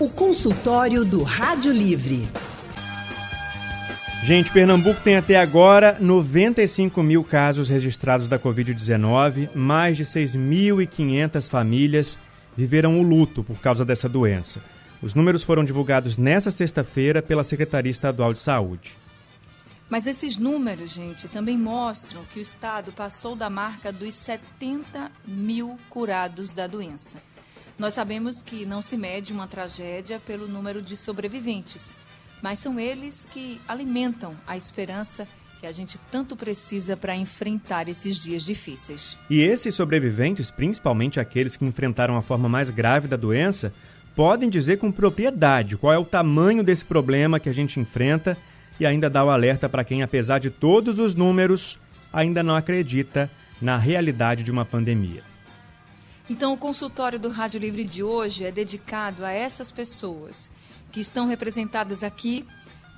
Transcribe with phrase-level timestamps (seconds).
[0.00, 2.28] O consultório do Rádio Livre.
[4.22, 12.16] Gente, Pernambuco tem até agora 95 mil casos registrados da Covid-19, mais de 6.500 famílias
[12.56, 14.60] viveram o luto por causa dessa doença.
[15.02, 18.92] Os números foram divulgados nesta sexta-feira pela Secretaria Estadual de Saúde.
[19.90, 25.76] Mas esses números, gente, também mostram que o Estado passou da marca dos 70 mil
[25.90, 27.18] curados da doença.
[27.78, 31.94] Nós sabemos que não se mede uma tragédia pelo número de sobreviventes,
[32.42, 35.28] mas são eles que alimentam a esperança
[35.60, 39.16] que a gente tanto precisa para enfrentar esses dias difíceis.
[39.30, 43.72] E esses sobreviventes, principalmente aqueles que enfrentaram a forma mais grave da doença,
[44.14, 48.36] podem dizer com propriedade qual é o tamanho desse problema que a gente enfrenta
[48.80, 51.78] e ainda dá o alerta para quem, apesar de todos os números,
[52.12, 53.30] ainda não acredita
[53.62, 55.27] na realidade de uma pandemia.
[56.30, 60.50] Então, o consultório do Rádio Livre de hoje é dedicado a essas pessoas
[60.92, 62.46] que estão representadas aqui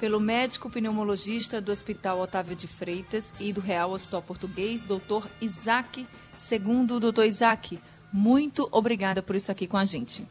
[0.00, 6.06] pelo médico pneumologista do Hospital Otávio de Freitas e do Real Hospital Português, doutor Isaac.
[6.34, 7.78] Segundo o doutor Isaac,
[8.12, 10.26] muito obrigada por estar aqui com a gente.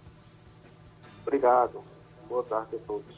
[1.26, 1.82] Obrigado.
[2.28, 3.16] Boa tarde a todos.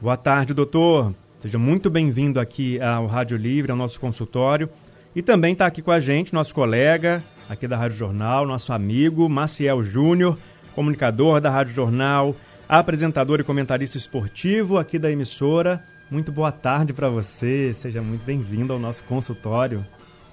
[0.00, 1.12] Boa tarde, doutor.
[1.40, 4.68] Seja muito bem-vindo aqui ao Rádio Livre, ao nosso consultório.
[5.14, 9.28] E também está aqui com a gente nosso colega aqui da Rádio Jornal, nosso amigo
[9.28, 10.38] Maciel Júnior,
[10.72, 12.32] comunicador da Rádio Jornal,
[12.68, 15.82] apresentador e comentarista esportivo aqui da emissora.
[16.08, 19.84] Muito boa tarde para você, seja muito bem-vindo ao nosso consultório.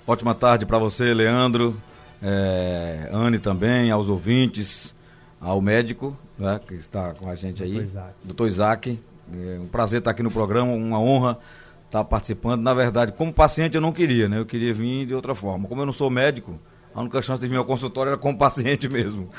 [0.05, 1.75] Ótima tarde para você, Leandro,
[2.21, 4.93] é, Anne também, aos ouvintes,
[5.41, 7.83] ao médico né, que está com a gente aí,
[8.23, 8.99] doutor Isaac.
[9.33, 11.39] É um prazer estar aqui no programa, uma honra
[11.87, 12.61] estar participando.
[12.61, 14.39] Na verdade, como paciente eu não queria, né?
[14.39, 15.67] Eu queria vir de outra forma.
[15.67, 16.59] Como eu não sou médico,
[16.93, 19.29] a única chance de vir ao consultório era como paciente mesmo.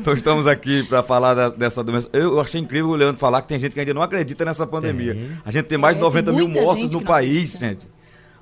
[0.00, 2.08] então estamos aqui para falar da, dessa doença.
[2.12, 5.14] Eu achei incrível o Leandro falar que tem gente que ainda não acredita nessa pandemia.
[5.14, 5.38] Tem.
[5.44, 7.84] A gente tem mais de 90 é, mil mortos no país, acredita.
[7.84, 7.94] gente.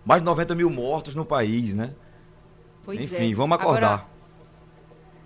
[0.04, 1.91] Mais de 90 mil mortos no país, né?
[2.84, 3.34] Pois Enfim, é.
[3.34, 3.92] vamos acordar.
[3.94, 4.06] Agora,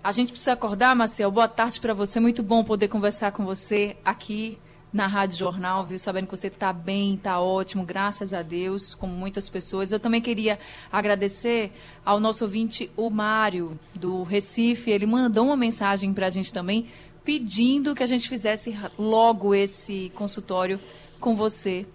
[0.03, 1.31] a gente precisa acordar, Marcel.
[1.31, 2.21] Boa tarde para você.
[2.21, 4.59] Muito bom poder conversar com você aqui
[4.97, 5.99] na Rádio Jornal, viu?
[5.99, 9.93] Sabendo que você está bem, está ótimo, graças a Deus, como muitas pessoas.
[9.93, 10.59] Eu também queria
[10.91, 11.71] agradecer
[12.05, 14.91] ao nosso ouvinte, o Mário, do Recife.
[14.91, 16.87] Ele mandou uma mensagem para a gente também,
[17.23, 20.81] pedindo que a gente fizesse logo esse consultório
[21.21, 21.87] com você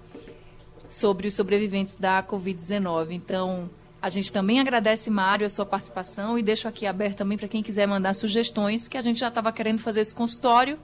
[0.87, 3.11] sobre os sobreviventes da Covid-19.
[3.11, 3.67] Então,
[3.99, 7.63] a gente também agradece, Mário, a sua participação e deixo aqui aberto também para quem
[7.63, 10.77] quiser mandar sugestões, que a gente já estava querendo fazer esse consultório.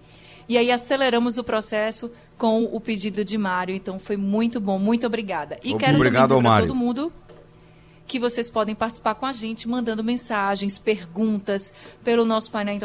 [0.48, 3.76] E aí aceleramos o processo com o pedido de Mário.
[3.76, 5.60] Então foi muito bom, muito obrigada.
[5.64, 7.12] E quero Obrigado também dizer para todo mundo
[8.08, 12.78] que vocês podem participar com a gente, mandando mensagens, perguntas pelo nosso painel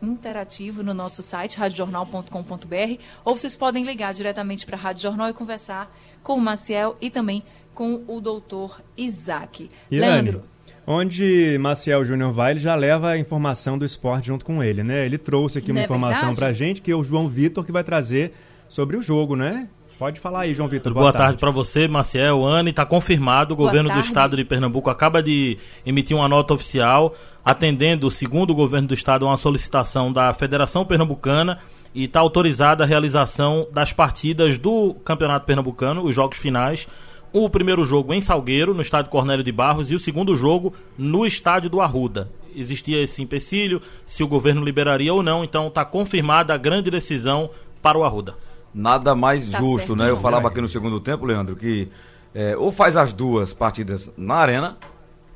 [0.00, 5.32] interativo no nosso site, radiojornal.com.br, ou vocês podem ligar diretamente para a Rádio Jornal e
[5.32, 5.92] conversar
[6.22, 7.42] com o Maciel e também
[7.74, 9.68] com o doutor Isaac.
[9.90, 10.51] Irane, Leandro.
[10.86, 15.06] Onde Maciel Júnior vai, ele já leva a informação do esporte junto com ele, né?
[15.06, 17.70] Ele trouxe aqui uma é informação para a gente, que é o João Vitor que
[17.70, 18.32] vai trazer
[18.68, 19.68] sobre o jogo, né?
[19.98, 20.92] Pode falar aí, João Vitor.
[20.92, 22.44] Boa, Boa tarde, tarde para você, Maciel.
[22.44, 23.54] Anne, está confirmado.
[23.54, 24.02] O Boa governo tarde.
[24.02, 25.56] do estado de Pernambuco acaba de
[25.86, 27.14] emitir uma nota oficial
[27.44, 31.58] atendendo, segundo o governo do estado, uma solicitação da Federação Pernambucana
[31.94, 36.88] e está autorizada a realização das partidas do Campeonato Pernambucano, os jogos finais,
[37.32, 41.24] o primeiro jogo em Salgueiro, no estádio Cornélio de Barros, e o segundo jogo no
[41.24, 42.30] estádio do Arruda.
[42.54, 47.50] Existia esse empecilho, se o governo liberaria ou não, então está confirmada a grande decisão
[47.80, 48.36] para o Arruda.
[48.74, 50.10] Nada mais tá justo, certo, né?
[50.10, 51.88] Eu falava aqui no segundo tempo, Leandro, que
[52.34, 54.76] é, ou faz as duas partidas na arena,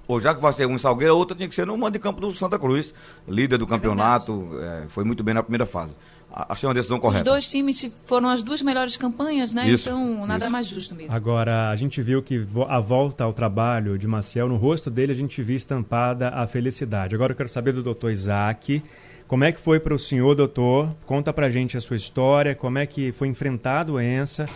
[0.07, 1.93] ou já que vai ser um em Salgueiro, a outra tinha que ser no mando
[1.93, 2.95] de campo do Santa Cruz,
[3.27, 5.95] líder do é campeonato, é, foi muito bem na primeira fase
[6.37, 7.23] achei uma decisão correta.
[7.23, 9.69] Os dois times foram as duas melhores campanhas, né?
[9.69, 10.53] Isso, então, nada isso.
[10.53, 11.15] mais justo mesmo.
[11.15, 15.15] Agora, a gente viu que a volta ao trabalho de Maciel, no rosto dele, a
[15.15, 17.15] gente viu estampada a felicidade.
[17.15, 18.83] Agora eu quero saber do doutor Isaac.
[19.27, 20.95] Como é que foi para o senhor, doutor?
[21.07, 24.47] Conta pra gente a sua história, como é que foi enfrentar a doença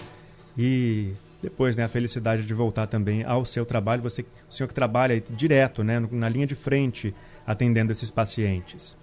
[0.57, 1.13] e
[1.43, 4.03] depois né, a felicidade de voltar também ao seu trabalho.
[4.03, 7.15] Você, o senhor que trabalha direto, né, na linha de frente,
[7.47, 8.97] atendendo esses pacientes.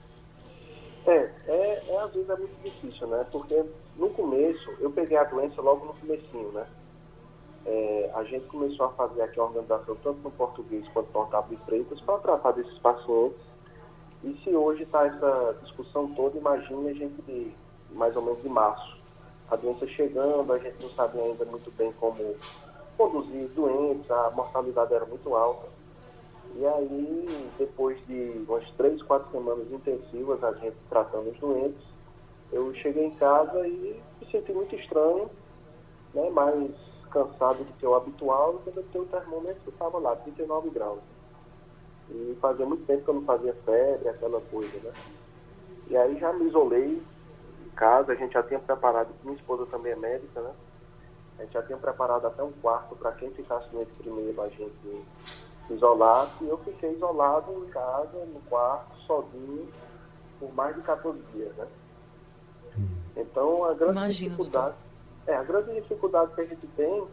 [1.08, 3.26] É, é, é às vezes é muito difícil, né?
[3.32, 3.64] Porque
[3.96, 6.68] no começo, eu peguei a doença logo no comecinho, né?
[7.66, 11.58] É, a gente começou a fazer aqui a organização tanto no português quanto no Otávio
[11.58, 13.40] de Freitas para tratar desses pacientes.
[14.24, 17.54] E se hoje está essa discussão toda, imagine a gente de,
[17.92, 18.98] mais ou menos de março.
[19.50, 22.36] A doença chegando, a gente não sabia ainda muito bem como
[22.98, 25.77] conduzir doentes, a mortalidade era muito alta.
[26.56, 31.84] E aí, depois de umas três, quatro semanas intensivas, a gente tratando os doentes,
[32.52, 35.30] eu cheguei em casa e me senti muito estranho,
[36.14, 36.72] né, mais
[37.12, 41.00] cansado do que o habitual, quando eu o termômetro estava lá, 39 graus.
[42.10, 44.94] E fazia muito tempo que eu não fazia febre, aquela coisa, né?
[45.90, 47.02] E aí já me isolei
[47.66, 50.54] em casa, a gente já tinha preparado, minha esposa também é médica, né?
[51.38, 55.06] A gente já tinha preparado até um quarto para quem ficasse doente primeiro, a gente
[55.74, 56.44] isolasse.
[56.44, 59.68] E eu fiquei isolado em casa, no quarto, sozinho,
[60.40, 61.68] por mais de 14 dias, né?
[62.78, 62.88] Hum.
[63.16, 64.76] Então, a grande Imagina, dificuldade...
[65.26, 67.08] É, a grande dificuldade que a gente tem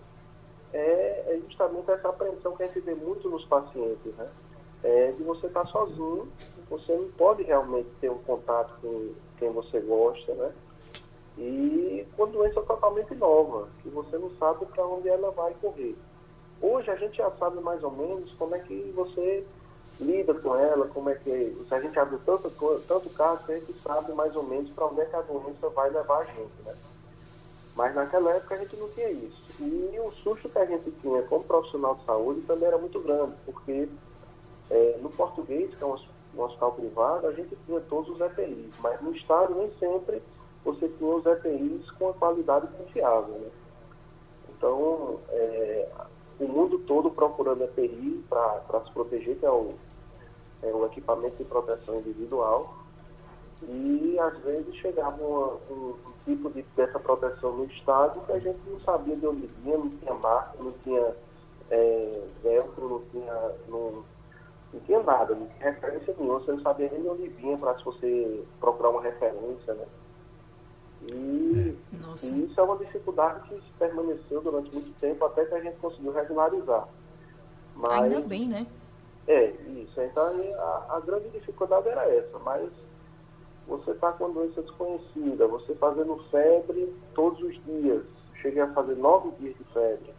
[0.72, 4.28] é, é, justamente essa apreensão que a gente vê muito nos pacientes, né?
[4.82, 6.28] É de você estar sozinho,
[6.68, 10.52] você não pode realmente ter um contato com quem você gosta, né?
[11.38, 15.96] E com doença totalmente nova, que você não sabe para onde ela vai correr.
[16.60, 19.44] Hoje a gente já sabe mais ou menos como é que você
[20.00, 21.64] lida com ela, como é que.
[21.68, 22.50] Se a gente abre tanto,
[22.88, 25.90] tanto caso, a gente sabe mais ou menos para onde é que a doença vai
[25.90, 26.74] levar a gente, né?
[27.76, 29.42] Mas naquela época a gente não tinha isso.
[29.60, 33.34] E o susto que a gente tinha como profissional de saúde também era muito grande,
[33.44, 33.88] porque
[34.70, 35.96] é, no português, que é um,
[36.36, 40.22] hospital privado, a gente tinha todos os EPIs, mas no estado nem sempre
[40.64, 43.34] você tinha os EPIs com a qualidade confiável.
[43.34, 43.50] Né?
[44.56, 45.88] Então, é,
[46.40, 49.74] o mundo todo procurando EPI para se proteger, que é o,
[50.62, 52.74] é equipamento de proteção individual,
[53.62, 55.94] e às vezes chegava um, um,
[56.24, 59.90] tipo de, dessa proteção no estado que a gente não sabia de onde vinha, não
[59.90, 61.14] tinha marca, não tinha
[61.70, 64.04] é, velcro, não tinha, não,
[64.72, 67.78] não tinha nada, não tinha referência nenhuma, você não sabia nem de onde vinha para
[67.78, 69.86] se você procurar uma referência, né?
[71.06, 72.26] E, é.
[72.26, 76.12] e, isso é uma dificuldade que permaneceu durante muito tempo até que a gente conseguiu
[76.12, 76.88] regularizar.
[77.76, 78.66] Mas, Ainda bem, né?
[79.26, 80.00] É, isso.
[80.00, 80.24] Então
[80.58, 82.70] a, a grande dificuldade era essa, mas
[83.66, 88.04] você está com doença desconhecida, você fazendo febre todos os dias,
[88.40, 90.14] cheguei a fazer nove dias de febre,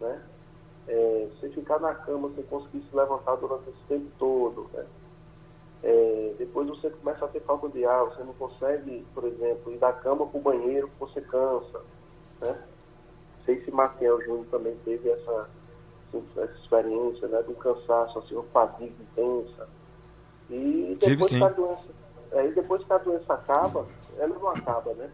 [0.00, 0.22] né?
[0.86, 4.86] É, você ficar na cama, você conseguir se levantar durante esse tempo todo, né?
[5.82, 9.78] É, depois você começa a ter falta de ar, você não consegue, por exemplo, ir
[9.78, 11.80] da cama para o banheiro, você cansa,
[12.40, 12.58] né?
[13.38, 15.48] Não sei se Maciel Júnior também teve essa,
[16.12, 17.42] essa experiência, né?
[17.42, 19.68] Do cansaço, assim, uma fadiga intensa.
[20.50, 21.98] E depois que a doença
[22.32, 23.86] Aí depois que a doença acaba,
[24.18, 25.10] ela não acaba, né?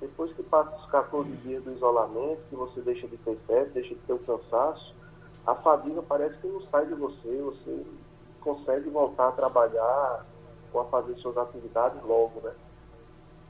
[0.00, 3.94] Depois que passa os 14 dias do isolamento, que você deixa de ter febre, deixa
[3.94, 4.94] de ter o cansaço,
[5.46, 7.84] a fadiga parece que não sai de você, você
[8.40, 10.26] consegue voltar a trabalhar
[10.72, 12.52] ou a fazer suas atividades logo, né?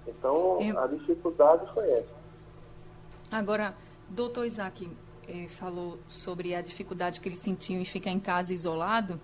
[0.07, 0.79] Então, Eu...
[0.79, 2.21] a dificuldade foi essa.
[3.31, 3.75] Agora,
[4.09, 4.89] doutor Isaac
[5.29, 9.21] eh, falou sobre a dificuldade que ele sentiu em ficar em casa isolado.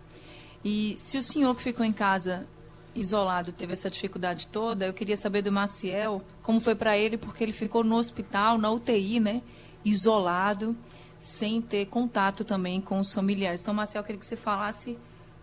[0.65, 2.47] E se o senhor que ficou em casa
[2.95, 7.43] isolado teve essa dificuldade toda, eu queria saber do Maciel como foi para ele, porque
[7.43, 9.43] ele ficou no hospital, na UTI, né?
[9.85, 10.77] Isolado,
[11.19, 13.61] sem ter contato também com os familiares.
[13.61, 14.99] Então, Maciel, eu queria que você falasse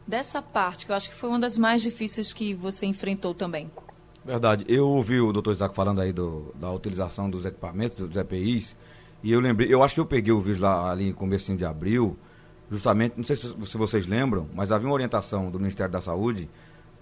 [0.07, 3.69] dessa parte, que eu acho que foi uma das mais difíceis que você enfrentou também.
[4.25, 4.65] Verdade.
[4.67, 8.75] Eu ouvi o doutor Isaac falando aí do, da utilização dos equipamentos, dos EPIs,
[9.21, 11.65] e eu lembrei, eu acho que eu peguei o vírus lá ali em começo de
[11.65, 12.17] abril,
[12.69, 16.49] justamente, não sei se, se vocês lembram, mas havia uma orientação do Ministério da Saúde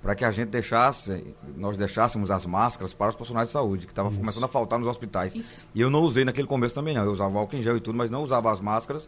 [0.01, 3.91] para que a gente deixasse, nós deixássemos as máscaras para os profissionais de saúde, que
[3.91, 5.33] estava começando a faltar nos hospitais.
[5.35, 5.65] Isso.
[5.75, 7.95] E eu não usei naquele começo também não, eu usava álcool em gel e tudo,
[7.95, 9.07] mas não usava as máscaras,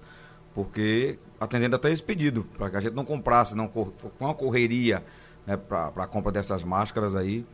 [0.53, 5.03] porque atendendo até esse pedido, para que a gente não comprasse, não com uma correria
[5.45, 7.45] né, para a compra dessas máscaras aí,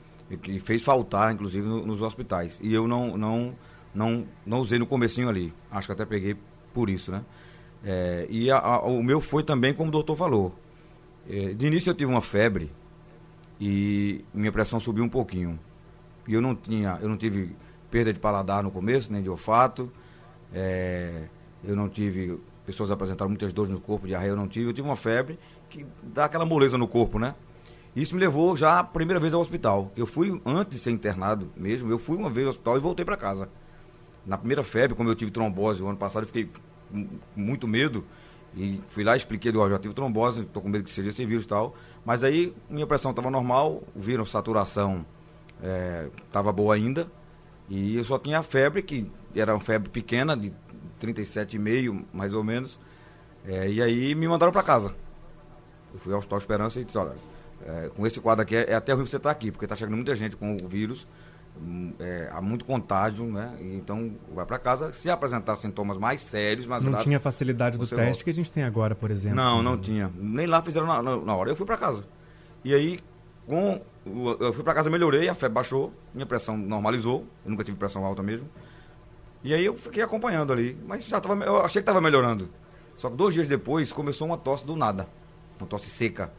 [0.42, 2.60] que fez faltar, inclusive, no, nos hospitais.
[2.62, 3.56] E eu não, não,
[3.94, 6.36] não, não usei no comecinho ali, acho que até peguei
[6.74, 7.24] por isso, né?
[7.84, 10.54] É, e a, a, o meu foi também como o doutor falou.
[11.28, 12.72] É, de início eu tive uma febre,
[13.60, 15.60] e minha pressão subiu um pouquinho.
[16.28, 17.56] E eu não tinha, eu não tive
[17.92, 19.92] perda de paladar no começo, nem de olfato.
[20.54, 21.24] É,
[21.64, 24.68] eu não tive, pessoas apresentaram muitas dores no corpo, diarreia eu não tive.
[24.68, 27.36] Eu tive uma febre que dá aquela moleza no corpo, né?
[27.96, 29.92] Isso me levou já a primeira vez ao hospital.
[29.96, 33.04] Eu fui, antes de ser internado mesmo, eu fui uma vez ao hospital e voltei
[33.04, 33.50] para casa.
[34.26, 36.50] Na primeira febre, como eu tive trombose o ano passado, eu fiquei
[36.92, 38.06] com muito medo.
[38.56, 41.46] E fui lá, expliquei, ó, já tive trombose, estou com medo que seja esse vírus
[41.46, 41.76] e tal.
[42.06, 45.06] Mas aí minha pressão estava normal, viram saturação
[46.28, 47.08] estava é, boa ainda.
[47.70, 50.52] E eu só tinha febre, que era uma febre pequena, de
[51.00, 52.80] 37,5 mais ou menos.
[53.46, 54.94] É, e aí me mandaram para casa.
[55.94, 57.16] Eu fui ao Hospital Esperança e disse, olha,
[57.66, 59.76] é, com esse quadro aqui é, é até ruim você estar tá aqui, porque está
[59.76, 61.08] chegando muita gente com o vírus
[62.00, 63.56] é, há muito contágio, né?
[63.60, 64.94] Então vai para casa.
[64.94, 68.24] Se apresentar sintomas mais sérios, mais não graves, tinha facilidade do teste volta.
[68.24, 69.36] que a gente tem agora, por exemplo.
[69.36, 70.12] Não, não tinha.
[70.16, 71.50] Nem lá fizeram na, na hora.
[71.50, 72.06] Eu fui para casa.
[72.64, 73.00] E aí,
[73.46, 73.82] com
[74.40, 78.06] eu fui para casa, melhorei, a febre baixou, minha pressão normalizou, eu nunca tive pressão
[78.06, 78.48] alta mesmo.
[79.44, 82.50] E aí eu fiquei acompanhando ali, mas já tava, eu achei que estava melhorando.
[82.96, 85.08] Só que dois dias depois começou uma tosse do nada,
[85.60, 86.32] uma tosse seca.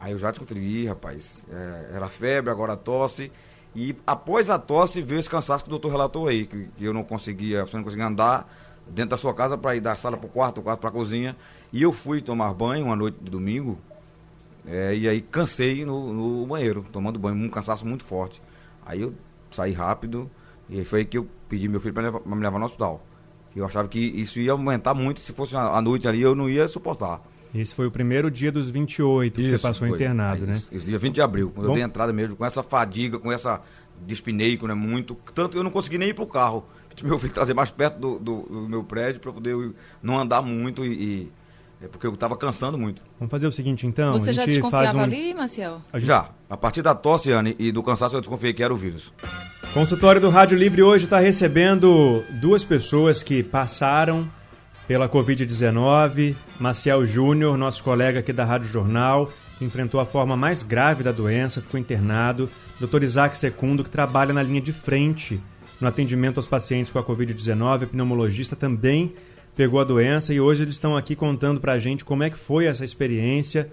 [0.00, 3.30] Aí eu já desconferi, rapaz, é, era febre, agora tosse.
[3.74, 6.92] E após a tosse veio esse cansaço que o doutor relatou aí, que, que eu
[6.92, 8.50] não conseguia, você não conseguia andar
[8.86, 10.92] dentro da sua casa para ir da sala para o quarto, do quarto para a
[10.92, 11.36] cozinha.
[11.72, 13.78] E eu fui tomar banho uma noite de domingo,
[14.66, 18.42] é, e aí cansei no, no, banheiro, tomando banho, um cansaço muito forte.
[18.84, 19.14] Aí eu
[19.50, 20.30] saí rápido
[20.72, 23.04] e foi aí que eu pedi meu filho para me levar no hospital.
[23.54, 26.66] Eu achava que isso ia aumentar muito, se fosse a noite ali eu não ia
[26.66, 27.20] suportar.
[27.54, 29.96] Esse foi o primeiro dia dos 28 que isso, você passou foi.
[29.96, 30.54] internado, né?
[30.72, 31.72] Esse dia 20 de abril, quando Bom...
[31.72, 33.60] eu dei entrada mesmo, com essa fadiga, com essa
[34.06, 34.72] despineico, né?
[34.72, 35.14] Muito.
[35.34, 36.64] Tanto que eu não consegui nem ir pro carro.
[37.02, 40.84] Meu filho trazer mais perto do, do, do meu prédio para poder não andar muito
[40.84, 41.32] e, e
[41.82, 43.02] é porque eu estava cansando muito.
[43.18, 44.12] Vamos fazer o seguinte, então.
[44.12, 45.00] Você já desconfiava um...
[45.00, 45.80] ali, Marcel?
[45.94, 46.04] Gente...
[46.04, 46.30] Já.
[46.50, 49.12] A partir da tosse, Anne, e do cansaço, eu desconfiei que era o vírus.
[49.72, 54.28] Consultório do Rádio Livre hoje está recebendo duas pessoas que passaram
[54.86, 56.34] pela Covid-19.
[56.60, 61.62] Maciel Júnior, nosso colega aqui da Rádio Jornal, enfrentou a forma mais grave da doença,
[61.62, 62.50] ficou internado.
[62.78, 63.02] Dr.
[63.02, 65.40] Isaac Secundo, que trabalha na linha de frente
[65.80, 69.14] no atendimento aos pacientes com a Covid-19, pneumologista também
[69.56, 72.38] pegou a doença e hoje eles estão aqui contando para a gente como é que
[72.38, 73.72] foi essa experiência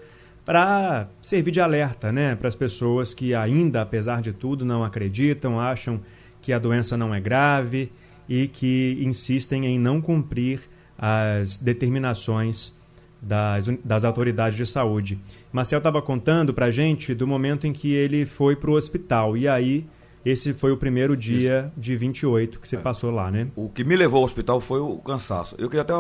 [0.50, 5.60] para servir de alerta, né, para as pessoas que ainda, apesar de tudo, não acreditam,
[5.60, 6.02] acham
[6.42, 7.92] que a doença não é grave
[8.28, 10.62] e que insistem em não cumprir
[10.98, 12.76] as determinações
[13.22, 15.20] das, das autoridades de saúde.
[15.52, 19.38] Marcel estava contando para a gente do momento em que ele foi para o hospital
[19.38, 19.86] e aí
[20.26, 21.80] esse foi o primeiro dia Isso.
[21.80, 22.80] de 28 que você é.
[22.80, 23.50] passou lá, né?
[23.56, 25.54] O que me levou ao hospital foi o cansaço.
[25.60, 25.94] Eu queria até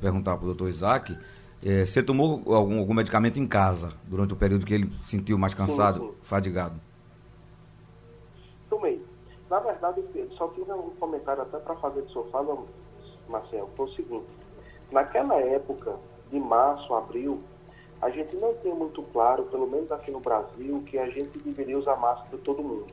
[0.00, 1.14] perguntar para o doutor Isaac,
[1.64, 5.54] é, você tomou algum, algum medicamento em casa durante o período que ele sentiu mais
[5.54, 6.14] cansado, sim, sim.
[6.22, 6.74] fadigado?
[8.68, 9.00] Tomei.
[9.48, 10.02] Na verdade,
[10.36, 12.44] só fiz um comentário até para fazer de sofá,
[13.28, 14.26] Marcelo, foi o seguinte.
[14.90, 15.96] Naquela época,
[16.30, 17.40] de março, abril,
[18.00, 21.78] a gente não tinha muito claro, pelo menos aqui no Brasil, que a gente deveria
[21.78, 22.86] usar máscara todo mundo.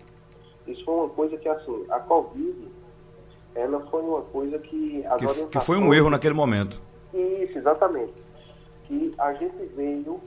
[0.68, 2.68] Isso foi uma coisa que, assim, a Covid,
[3.56, 5.04] ela foi uma coisa que...
[5.18, 6.80] Que, que foi um erro naquele momento.
[7.14, 8.14] Isso, exatamente.
[8.90, 10.20] Que a gente veio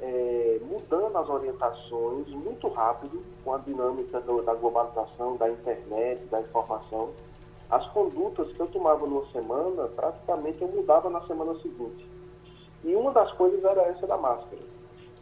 [0.00, 6.40] é, mudando as orientações muito rápido com a dinâmica do, da globalização, da internet, da
[6.40, 7.10] informação.
[7.70, 12.08] As condutas que eu tomava numa semana, praticamente eu mudava na semana seguinte.
[12.82, 14.62] E uma das coisas era essa da máscara.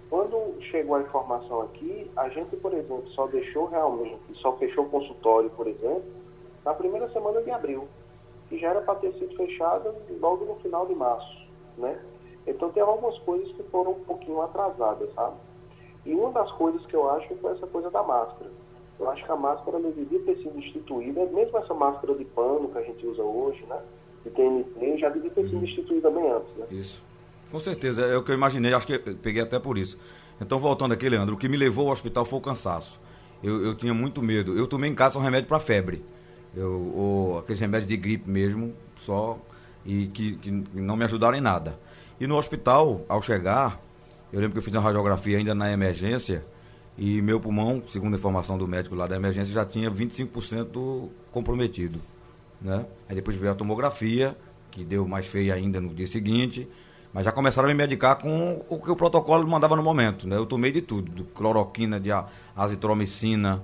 [0.09, 4.88] Quando chegou a informação aqui, a gente, por exemplo, só deixou realmente, só fechou o
[4.88, 6.04] consultório, por exemplo,
[6.64, 7.88] na primeira semana de abril,
[8.49, 11.99] que já era para ter sido fechada logo no final de março, né?
[12.47, 15.37] Então tem algumas coisas que foram um pouquinho atrasadas, sabe?
[16.05, 18.50] E uma das coisas que eu acho foi essa coisa da máscara.
[18.99, 22.79] Eu acho que a máscara devia ter sido instituída, mesmo essa máscara de pano que
[22.79, 23.79] a gente usa hoje, né?
[24.25, 25.65] De TNT, já devia ter sido uhum.
[25.65, 26.67] instituída bem antes, né?
[26.71, 27.03] Isso.
[27.50, 29.99] Com certeza, é o que eu imaginei, acho que peguei até por isso.
[30.41, 33.00] Então, voltando aqui, Leandro, o que me levou ao hospital foi o cansaço.
[33.43, 34.57] Eu, eu tinha muito medo.
[34.57, 36.05] Eu tomei em casa um remédio para febre.
[36.55, 39.38] Eu, ou aqueles remédios de gripe mesmo, só,
[39.85, 41.79] e que, que não me ajudaram em nada.
[42.19, 43.81] E no hospital, ao chegar,
[44.33, 46.45] eu lembro que eu fiz uma radiografia ainda na emergência,
[46.97, 52.01] e meu pulmão, segundo a informação do médico lá da emergência, já tinha 25% comprometido.
[52.61, 52.87] Né?
[53.09, 54.37] Aí depois veio a tomografia,
[54.71, 56.67] que deu mais feia ainda no dia seguinte,
[57.13, 60.37] mas já começaram a me medicar com o que o protocolo mandava no momento, né?
[60.37, 62.11] Eu tomei de tudo, cloroquina, de
[62.55, 63.63] azitromicina.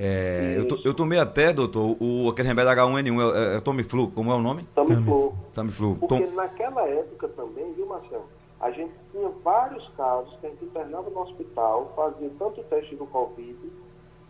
[0.00, 4.12] É, eu, to, eu, tomei até, doutor, o, aquele remédio H1N1, é, é, é Tomiflu,
[4.12, 4.62] como é o nome?
[4.72, 5.34] Tamiflu.
[5.52, 5.96] Tamiflu.
[5.96, 6.34] Porque Tom...
[6.36, 8.26] naquela época também, viu, Marcelo?
[8.60, 12.94] A gente tinha vários casos que a gente internava no hospital, fazia tanto o teste
[12.94, 13.58] do Covid,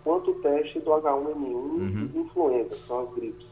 [0.02, 2.04] quanto o teste do H1N1 uhum.
[2.04, 3.46] e de influenza, que são as gripes.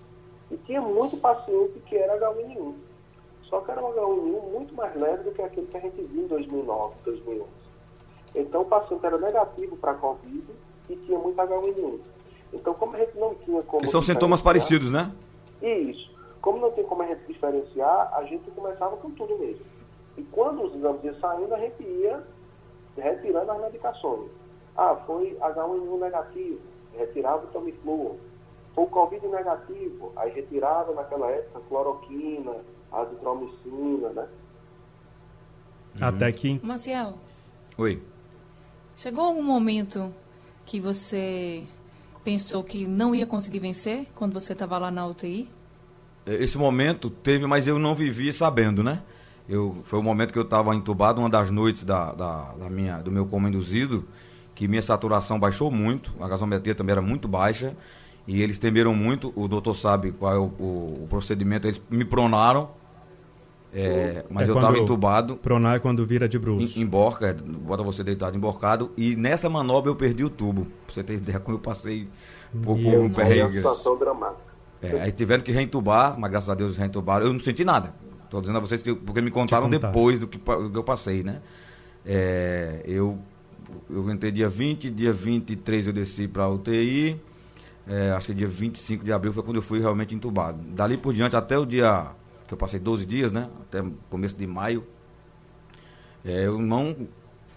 [0.51, 2.75] E tinha muito paciente que era H1N1.
[3.43, 6.25] Só que era um H1N1 muito mais leve do que aquele que a gente viu
[6.25, 7.51] em 2009, 2011.
[8.35, 10.45] Então o paciente era negativo para a Covid
[10.88, 11.99] e tinha muito H1N1.
[12.52, 13.83] Então, como a gente não tinha como.
[13.83, 15.12] Que são sintomas parecidos, né?
[15.62, 16.14] Isso.
[16.40, 19.64] Como não tem como a gente diferenciar, a gente começava com tudo mesmo.
[20.16, 22.23] E quando os exames iam saindo, a gente ia
[22.97, 24.31] retirando as medicações.
[24.76, 26.61] Ah, foi H1N1 negativo,
[26.97, 28.19] retirava o Tamiflu.
[28.75, 32.57] Foi o Covid negativo, aí retirava naquela época cloroquina,
[32.93, 34.28] azitromicina, né?
[36.00, 36.61] Até que...
[36.62, 37.14] Maciel.
[37.78, 38.02] Oi.
[38.95, 40.12] Chegou algum momento
[40.67, 41.63] que você
[42.25, 45.49] pensou que não ia conseguir vencer quando você estava lá na UTI?
[46.27, 49.01] É, esse momento teve, mas eu não vivi sabendo, né?
[49.49, 52.99] Eu, foi o momento que eu estava entubado, uma das noites da, da, da, minha,
[52.99, 54.09] do meu coma induzido,
[54.57, 57.77] que minha saturação baixou muito, a gasometria também era muito baixa,
[58.27, 62.05] e eles temeram muito, o doutor sabe qual é o, o, o procedimento, eles me
[62.05, 62.71] pronaram,
[63.78, 65.37] é, mas é eu estava entubado.
[65.37, 66.78] Pronar é quando vira de bruxo.
[66.78, 71.02] Em, emborca, bota você deitado emborcado, e nessa manobra eu perdi o tubo, pra você
[71.04, 72.09] ter ideia como eu passei
[72.52, 73.59] por, por um perrengue.
[73.59, 74.47] situação dramática.
[74.80, 77.95] É, aí tiveram que reentubar, mas graças a Deus reentubaram, eu não senti nada.
[78.25, 81.23] Estou dizendo a vocês que porque me contaram depois do que, do que eu passei,
[81.23, 81.42] né?
[82.04, 83.18] É, eu,
[83.90, 87.21] eu entrei dia 20, dia 23 eu desci para a UTI.
[87.87, 90.59] É, acho que dia 25 de abril foi quando eu fui realmente entubado.
[90.75, 92.11] Dali por diante, até o dia
[92.47, 93.49] que eu passei 12 dias, né?
[93.62, 94.87] Até começo de maio,
[96.25, 96.97] é, eu não.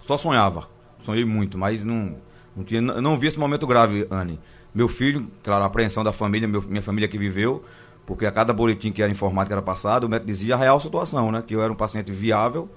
[0.01, 0.67] Só sonhava.
[1.03, 2.17] Sonhei muito, mas não,
[2.55, 4.39] não, tinha, não vi esse momento grave, Anne.
[4.73, 7.63] Meu filho, claro, a apreensão da família, meu, minha família que viveu,
[8.05, 10.79] porque a cada boletim que era informado que era passado, o médico dizia a real
[10.79, 11.43] situação, né?
[11.45, 12.69] Que eu era um paciente viável,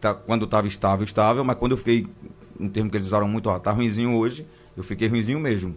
[0.00, 2.06] tá, quando estava estável, estável, mas quando eu fiquei,
[2.58, 5.76] um termo que eles usaram muito, ó, tá ruimzinho hoje, eu fiquei ruimzinho mesmo.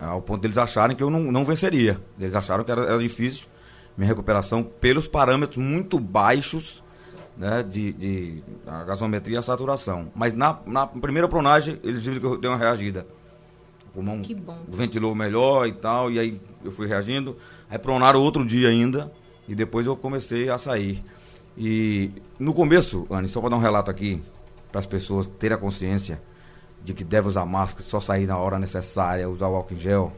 [0.00, 2.00] Ao ponto deles acharem que eu não, não venceria.
[2.18, 3.46] Eles acharam que era, era difícil
[4.00, 6.82] minha recuperação pelos parâmetros muito baixos
[7.36, 10.10] né, de, de a gasometria e a saturação.
[10.14, 13.06] Mas na, na primeira pronagem, eles viram que eu dei uma reagida.
[13.90, 14.22] O pulmão
[14.68, 17.36] ventilou melhor e tal, e aí eu fui reagindo.
[17.68, 19.12] Aí pronaram outro dia ainda,
[19.46, 21.04] e depois eu comecei a sair.
[21.58, 24.22] E no começo, Anne, só para dar um relato aqui,
[24.72, 26.22] para as pessoas terem a consciência
[26.82, 30.10] de que deve usar máscara, só sair na hora necessária, usar o álcool em gel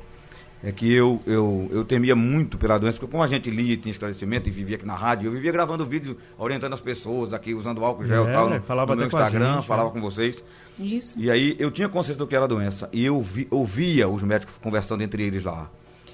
[0.64, 3.90] é que eu, eu, eu temia muito pela doença, porque como a gente lia, tinha
[3.90, 7.85] esclarecimento e vivia aqui na rádio, eu vivia gravando vídeos orientando as pessoas aqui, usando
[7.85, 9.92] álcool gel e é, tal, no, falava no meu Instagram, gente, falava é.
[9.92, 10.45] com vocês.
[10.78, 11.19] Isso.
[11.19, 12.88] E aí eu tinha consciência do que era a doença.
[12.92, 15.69] E eu vi, ouvia os médicos conversando entre eles lá.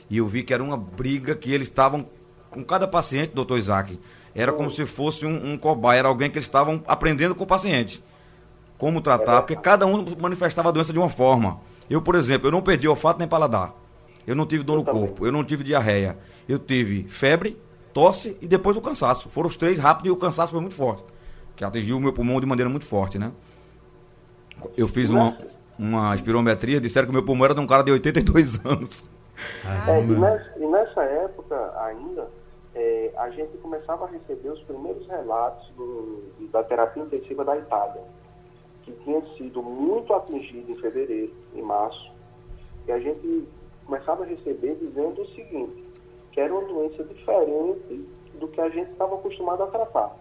[0.09, 2.07] E eu vi que era uma briga que eles estavam
[2.49, 4.01] com cada paciente, doutor Isaac.
[4.35, 7.47] Era como se fosse um, um cobaia, era alguém que eles estavam aprendendo com o
[7.47, 8.03] paciente.
[8.79, 11.61] Como tratar, porque cada um manifestava a doença de uma forma.
[11.91, 13.75] Eu, por exemplo, eu não perdi olfato nem paladar.
[14.29, 15.07] Eu não tive dor eu no também.
[15.07, 16.19] corpo, eu não tive diarreia.
[16.47, 17.59] Eu tive febre,
[17.95, 19.31] tosse e depois o cansaço.
[19.31, 21.03] Foram os três rápidos e o cansaço foi muito forte.
[21.57, 23.33] Que atingiu o meu pulmão de maneira muito forte, né?
[24.77, 25.39] Eu fiz uma,
[25.79, 29.11] uma espirometria, disseram que o meu pulmão era de um cara de 82 anos.
[29.65, 32.29] É, e, nessa, e, nessa, época ainda,
[32.75, 38.03] é, a gente começava a receber os primeiros relatos do, da terapia intensiva da Itália,
[38.83, 42.13] que tinha sido muito atingido em fevereiro, em março,
[42.87, 43.49] e a gente
[43.89, 45.83] começava a receber dizendo o seguinte,
[46.31, 50.15] que era uma doença diferente do que a gente estava acostumado a tratar.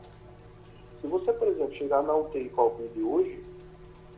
[1.02, 3.44] Se você, por exemplo, chegar na UTI Covid hoje,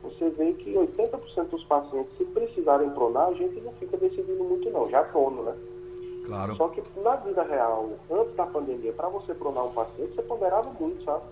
[0.03, 4.69] você vê que 80% dos pacientes, se precisarem pronar, a gente não fica decidindo muito
[4.69, 5.57] não, já prono, né?
[6.25, 6.55] Claro.
[6.55, 10.69] Só que na vida real, antes da pandemia, para você pronar um paciente, você ponderava
[10.79, 11.23] muito, sabe?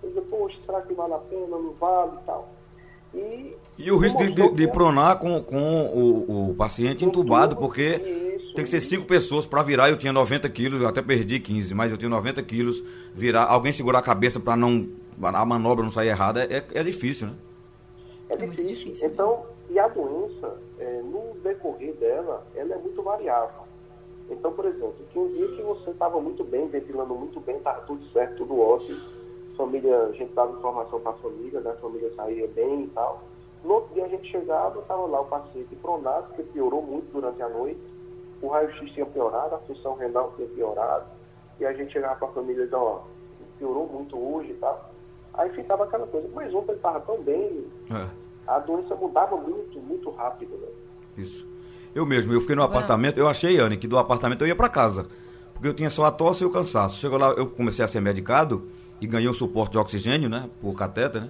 [0.00, 2.46] Você dizia, poxa, será que vale a pena, não vale e tal.
[3.16, 8.36] E, e o risco de, de, de, pronar com, com o, o paciente entubado, porque
[8.36, 9.88] isso, tem que ser cinco pessoas para virar.
[9.88, 12.84] Eu tinha 90 quilos, eu até perdi 15, mas eu tinha 90 quilos.
[13.14, 14.86] Virar, alguém segurar a cabeça para não
[15.22, 17.34] a manobra não sair errada é, é difícil, né?
[18.28, 18.66] É, é difícil.
[18.66, 19.08] difícil.
[19.08, 19.14] Né?
[19.14, 23.64] Então, e a doença, é, no decorrer dela, ela é muito variável.
[24.30, 27.80] Então, por exemplo, tinha um dia que você estava muito bem, ventilando muito bem, estava
[27.82, 29.16] tudo certo, tudo ótimo
[29.56, 31.70] família, a gente dava informação para a família, né?
[31.70, 33.22] a família saía bem e tal.
[33.64, 37.42] No outro dia a gente chegava, estava lá o paciente pronado, que piorou muito durante
[37.42, 37.80] a noite,
[38.40, 41.06] o raio-x tinha piorado, a função renal tinha piorado,
[41.58, 43.00] e a gente chegava para a família e dizia, ó,
[43.58, 44.90] piorou muito hoje e tal.
[45.34, 48.06] Aí ficava aquela coisa, mas ontem ele estava tão bem, é.
[48.46, 50.68] a doença mudava muito, muito rápido, né?
[51.16, 51.46] Isso.
[51.94, 54.68] Eu mesmo, eu fiquei no apartamento, eu achei, Anne, que do apartamento eu ia para
[54.68, 55.06] casa,
[55.54, 56.98] porque eu tinha só a tosse e o cansaço.
[56.98, 58.68] Chegou lá, eu comecei a ser medicado,
[59.00, 60.48] e ganhei um suporte de oxigênio, né?
[60.60, 61.28] Por catéter, né?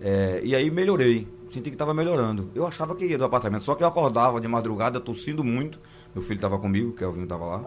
[0.00, 1.26] É, e aí melhorei.
[1.50, 2.50] Senti que estava melhorando.
[2.54, 5.78] Eu achava que ia do apartamento, só que eu acordava de madrugada tossindo muito.
[6.14, 7.64] Meu filho estava comigo, que é o Vinho estava lá.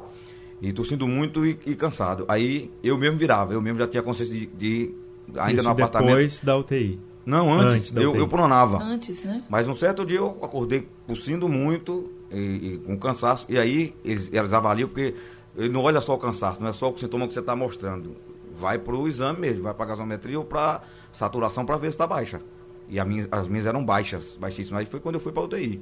[0.61, 2.25] E tossindo muito e, e, cansado.
[2.27, 4.93] Aí eu mesmo virava, eu mesmo já tinha consciência de, de
[5.35, 6.15] ainda Isso no apartamento.
[6.15, 6.99] depois da UTI.
[7.25, 7.91] Não, antes.
[7.91, 8.81] antes eu, eu pronava.
[8.81, 9.43] Antes, né?
[9.49, 13.45] Mas um certo dia eu acordei tossindo muito e, e com cansaço.
[13.49, 15.13] E aí eles, eles avaliam, porque
[15.55, 18.15] ele não olha só o cansaço, não é só o sintoma que você está mostrando
[18.57, 22.07] vai para o exame mesmo, vai para gasometria ou para saturação para ver se está
[22.07, 22.41] baixa.
[22.89, 24.81] E minha, as minhas eram baixas, baixíssimas.
[24.81, 25.81] Aí foi quando eu fui para UTI.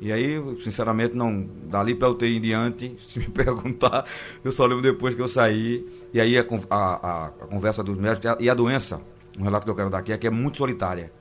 [0.00, 1.48] E aí, sinceramente, não.
[1.64, 4.04] Dali para UTI em diante, se me perguntar,
[4.42, 5.86] eu só lembro depois que eu saí.
[6.12, 9.00] E aí a, a, a conversa dos médicos e a doença,
[9.38, 11.12] um relato que eu quero dar aqui é que é muito solitária.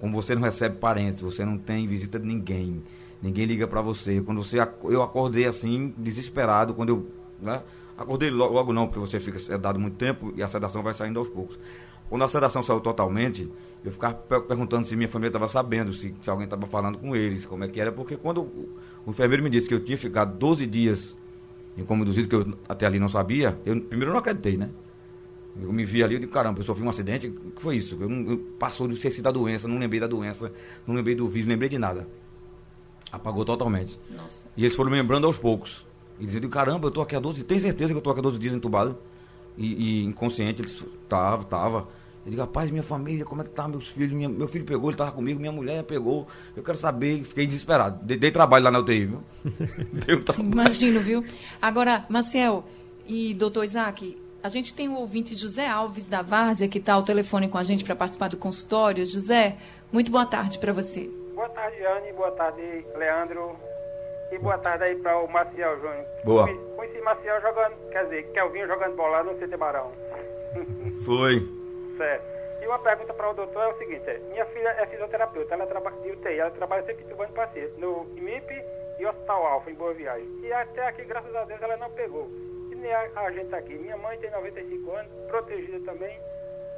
[0.00, 2.82] Como você não recebe parentes, você não tem visita de ninguém,
[3.20, 4.20] ninguém liga para você.
[4.20, 4.58] Quando você.
[4.84, 7.08] Eu acordei assim, desesperado, quando eu.
[7.40, 7.62] Né,
[7.98, 11.18] Acordei logo, logo não, porque você fica sedado muito tempo e a sedação vai saindo
[11.18, 11.58] aos poucos.
[12.08, 13.50] quando a sedação saiu totalmente,
[13.84, 17.44] eu ficava perguntando se minha família estava sabendo, se, se alguém estava falando com eles,
[17.44, 20.38] como é que era, porque quando o, o enfermeiro me disse que eu tinha ficado
[20.38, 21.18] 12 dias
[21.76, 24.70] incomoduzido, que eu até ali não sabia, eu primeiro não acreditei, né?
[25.60, 27.98] Eu me vi ali e digo, caramba, eu sofri um acidente, o que foi isso?
[28.00, 30.52] Eu, não, eu passou de esqueci da doença, não lembrei da doença,
[30.86, 32.06] não lembrei do vírus, não lembrei de nada.
[33.10, 33.98] Apagou totalmente.
[34.08, 34.46] Nossa.
[34.56, 35.87] E eles foram lembrando aos poucos.
[36.20, 38.22] E dizendo, caramba, eu tô aqui há 12, tem certeza que eu tô aqui há
[38.22, 38.96] 12 dias entubado?
[39.56, 41.88] E, e inconsciente, eles tava, tava.
[42.24, 43.66] Eu digo, rapaz, minha família, como é que tá?
[43.66, 46.26] Meus filhos, minha, meu filho pegou, ele tava comigo, minha mulher pegou.
[46.56, 48.04] Eu quero saber, fiquei desesperado.
[48.04, 49.22] Dei, dei trabalho lá na UTI, viu?
[50.38, 51.24] Imagino, viu?
[51.60, 52.64] Agora, Marcel
[53.06, 57.02] e doutor Isaac, a gente tem o ouvinte José Alves da Várzea, que está ao
[57.02, 59.06] telefone com a gente para participar do consultório.
[59.06, 59.56] José,
[59.90, 61.10] muito boa tarde para você.
[61.34, 62.12] Boa tarde, Anne.
[62.12, 62.62] Boa tarde,
[62.96, 63.56] Leandro.
[64.30, 66.06] E boa tarde aí para o Maciel Júnior.
[66.24, 66.46] Boa.
[66.76, 69.90] Conheci Maciel jogando, quer dizer, Kelvinho jogando bola no CT Barão.
[71.04, 71.42] Foi.
[71.96, 72.24] Certo.
[72.62, 75.66] E uma pergunta para o doutor é o seguinte: é, minha filha é fisioterapeuta, ela
[75.66, 78.64] trabalha de UTI, ela trabalha sempre tubando paciente no IMIP
[78.98, 80.28] e Hospital Alfa, em Boa Viagem.
[80.42, 82.28] E até aqui, graças a Deus, ela não pegou
[82.78, 83.74] nem a, a gente aqui.
[83.74, 86.18] Minha mãe tem 95 anos, protegida também.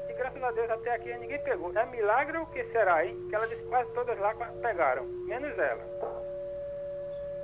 [0.09, 1.73] E graças a Deus até aqui ninguém pegou.
[1.77, 3.17] É milagre o que será, hein?
[3.29, 6.30] Que ela disse que quase todas lá pegaram, menos ela.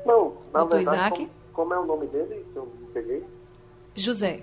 [0.07, 1.17] Não, na Doutor verdade, Isaac?
[1.17, 3.25] Como, como, é o nome dele que eu peguei?
[3.95, 4.43] José.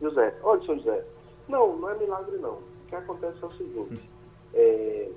[0.00, 0.34] José.
[0.42, 1.04] Olha, seu José.
[1.48, 2.54] Não, não é milagre não.
[2.54, 4.10] O que acontece é o seguinte.
[4.54, 5.10] É,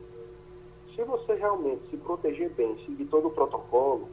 [0.96, 4.08] se você realmente se proteger bem, seguir todo o protocolo,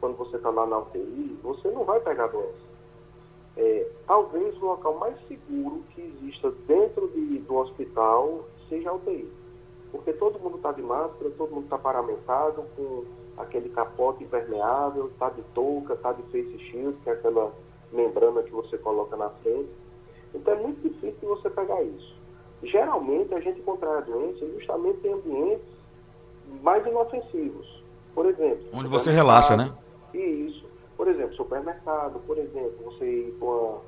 [0.00, 2.70] quando você está lá na UTI, você não vai pegar doença
[3.56, 9.30] é, talvez o local mais seguro que exista dentro de, do hospital seja a UTI.
[9.92, 13.04] Porque todo mundo está de máscara, todo mundo está paramentado com
[13.42, 17.52] aquele capote impermeável, está de touca, está de face shield, que é aquela
[17.92, 19.70] membrana que você coloca na frente.
[20.34, 22.14] Então é muito difícil você pegar isso.
[22.62, 25.66] Geralmente a gente contrai a doença justamente em ambientes
[26.62, 27.80] mais inofensivos.
[28.14, 28.66] Por exemplo.
[28.72, 29.72] Onde você relaxa, né?
[30.12, 30.68] Isso.
[30.96, 33.78] Por exemplo, supermercado, por exemplo, você ir uma,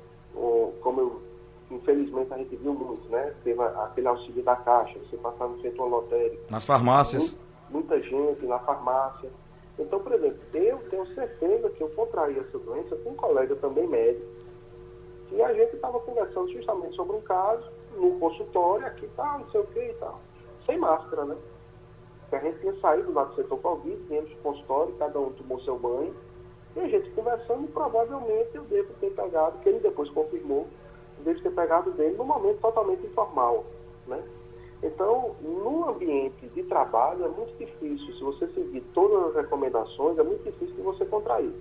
[0.81, 1.21] como eu,
[1.69, 3.33] infelizmente a gente viu muito, né?
[3.43, 6.43] Teve aquele auxílio da caixa, você passava no centro lotérico.
[6.49, 7.37] Nas farmácias.
[7.69, 9.29] Muita gente na farmácia.
[9.79, 13.87] Então, por exemplo, eu tenho certeza que eu contraí essa doença com um colega também
[13.87, 14.25] médico.
[15.31, 17.63] E a gente estava conversando justamente sobre um caso
[17.95, 20.19] no consultório, aqui tá, não sei o que e tal.
[20.65, 21.35] Sem máscara, né?
[22.21, 25.59] Porque a gente tinha saído lá do setor Covid, viemos do consultório, cada um tomou
[25.61, 26.13] seu banho
[26.75, 30.67] e a gente conversando, provavelmente eu devo ter pegado, que ele depois confirmou,
[31.23, 33.63] devo ter pegado dele num momento totalmente informal.
[34.07, 34.23] Né?
[34.83, 40.23] Então, no ambiente de trabalho é muito difícil, se você seguir todas as recomendações, é
[40.23, 41.53] muito difícil de você contrair.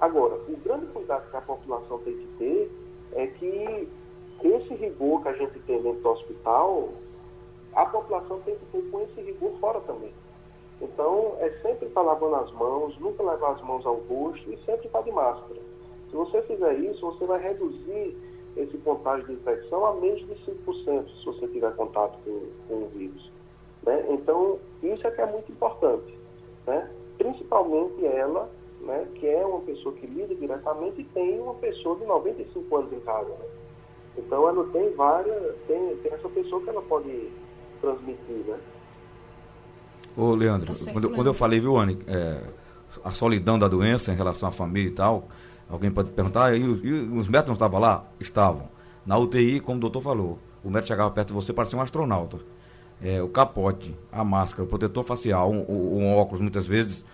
[0.00, 2.72] Agora, o grande cuidado que a população tem que ter
[3.12, 3.88] é que
[4.42, 6.88] esse rigor que a gente tem dentro do hospital,
[7.74, 10.12] a população tem que ter com esse rigor fora também.
[10.80, 14.86] Então, é sempre estar lavando as mãos, nunca levar as mãos ao rosto e sempre
[14.86, 15.60] estar de máscara.
[16.10, 18.16] Se você fizer isso, você vai reduzir
[18.56, 22.88] esse contágio de infecção a menos de 5% se você tiver contato com, com o
[22.94, 23.30] vírus.
[23.82, 24.04] Né?
[24.10, 26.14] Então, isso é que é muito importante.
[26.66, 26.90] Né?
[27.18, 32.06] Principalmente ela, né, que é uma pessoa que lida diretamente e tem uma pessoa de
[32.06, 33.28] 95 anos em casa.
[33.30, 33.46] Né?
[34.18, 37.30] Então, ela tem várias, tem, tem essa pessoa que ela pode
[37.80, 38.58] transmitir, né?
[40.16, 41.16] Ô, Leandro, tá certo, quando, Leandro.
[41.16, 42.42] quando, eu falei, viu, Anne, é,
[43.04, 45.28] a solidão da doença em relação à família e tal,
[45.68, 48.04] alguém pode perguntar, ah, e, os, e os médicos não estavam lá?
[48.20, 48.68] Estavam.
[49.04, 52.38] Na UTI, como o doutor falou, o médico chegava perto de você, parecia um astronauta.
[53.00, 57.04] É, o capote, a máscara, o protetor facial, um, um, óculos, muitas vezes,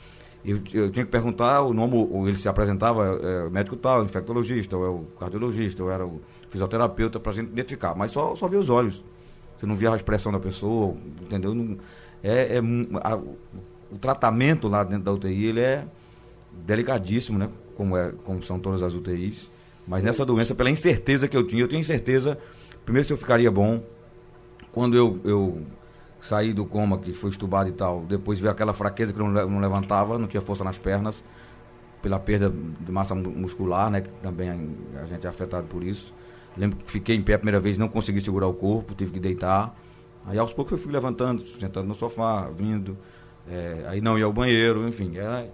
[0.44, 1.96] eu, eu, tinha que perguntar o nome,
[2.28, 7.18] ele se apresentava, é, médico tal, infectologista, ou é o cardiologista, ou era o fisioterapeuta,
[7.18, 7.94] para a gente identificar.
[7.94, 9.04] Mas só, só via os olhos.
[9.56, 11.54] Você não via a expressão da pessoa, entendeu?
[11.54, 11.76] Não,
[12.22, 12.60] é, é
[13.02, 15.84] a, o tratamento lá dentro da UTI ele é
[16.52, 17.48] delicadíssimo, né?
[17.76, 19.50] Como, é, como são todas as UTIs.
[19.86, 22.38] Mas nessa doença, pela incerteza que eu tinha, eu tinha incerteza,
[22.84, 23.82] primeiro se eu ficaria bom,
[24.72, 25.62] quando eu, eu
[26.20, 29.60] saí do coma, que foi estubado e tal, depois veio aquela fraqueza que eu não,
[29.60, 31.24] levantava, não tinha força nas pernas,
[32.00, 34.00] pela perda de massa muscular, né?
[34.00, 36.12] Que também a gente é afetado por isso.
[36.56, 39.20] Lembro que fiquei em pé a primeira vez, não consegui segurar o corpo, tive que
[39.20, 39.74] deitar.
[40.26, 42.96] Aí aos poucos eu fui levantando, sentando no sofá, vindo,
[43.48, 45.16] é, aí não ia ao banheiro, enfim.
[45.16, 45.48] Era,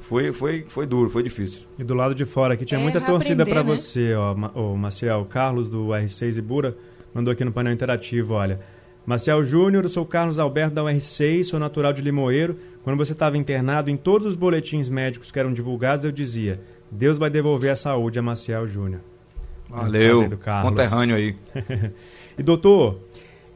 [0.00, 1.66] foi, foi, foi duro, foi difícil.
[1.78, 3.76] E do lado de fora aqui tinha é, muita torcida para né?
[3.76, 5.24] você, ó, o Maciel.
[5.24, 6.76] Carlos do R6 Ibura
[7.14, 8.60] mandou aqui no painel interativo, olha.
[9.08, 12.58] Maciel Júnior, eu sou Carlos Alberto da UR6, sou natural de Limoeiro.
[12.84, 17.16] Quando você estava internado, em todos os boletins médicos que eram divulgados, eu dizia: Deus
[17.16, 19.00] vai devolver a saúde a Maciel Júnior.
[19.68, 20.30] Valeu,
[20.62, 21.34] conterrâneo aí.
[22.38, 23.00] e doutor,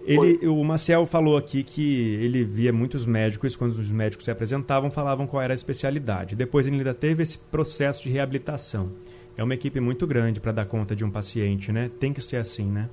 [0.05, 4.91] Ele, o Marcel falou aqui que ele via muitos médicos, quando os médicos se apresentavam,
[4.91, 6.35] falavam qual era a especialidade.
[6.35, 8.91] Depois ele ainda teve esse processo de reabilitação.
[9.37, 11.91] É uma equipe muito grande para dar conta de um paciente, né?
[12.01, 12.91] Tem que ser assim, né?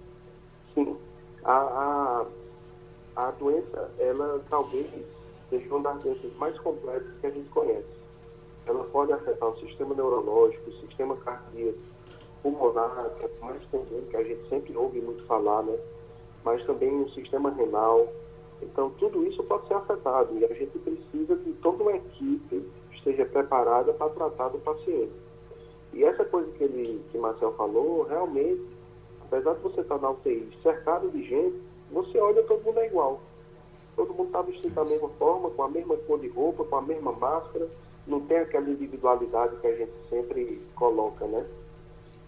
[0.74, 0.96] Sim.
[1.44, 2.26] A, a,
[3.16, 4.88] a doença, ela talvez
[5.50, 8.00] seja uma das doenças mais complexas que a gente conhece.
[8.66, 11.80] Ela pode afetar o sistema neurológico, o sistema cardíaco,
[12.44, 15.76] pulmonar, que é mais comum, que a gente sempre ouve muito falar, né?
[16.44, 18.08] Mas também o sistema renal.
[18.62, 22.98] Então, tudo isso pode ser afetado e a gente precisa de toda uma equipe que
[22.98, 25.12] esteja preparada para tratar do paciente.
[25.94, 28.64] E essa coisa que, ele, que Marcel falou, realmente,
[29.22, 31.60] apesar de você estar na UTI cercado de gente,
[31.92, 33.20] você olha todo mundo é igual.
[33.96, 36.82] Todo mundo está vestido da mesma forma, com a mesma cor de roupa, com a
[36.82, 37.68] mesma máscara,
[38.08, 41.46] não tem aquela individualidade que a gente sempre coloca, né?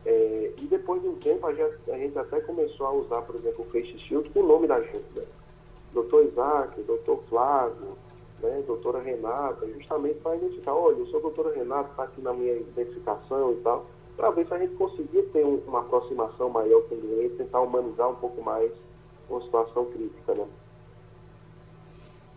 [0.06, 3.36] É, e depois de um tempo, a gente, a gente, até começou a usar, por
[3.36, 5.24] exemplo, o Face Shield com o nome da gente, né?
[5.94, 7.98] Doutor Isaac, doutor Flávio,
[8.42, 8.64] né?
[8.66, 13.52] doutora Renata, justamente para identificar, olha, eu sou doutora Renata, está aqui na minha identificação
[13.52, 13.86] e tal,
[14.16, 17.62] para ver se a gente conseguia ter um, uma aproximação maior com o doente, tentar
[17.62, 18.72] humanizar um pouco mais
[19.30, 20.48] uma situação crítica, né?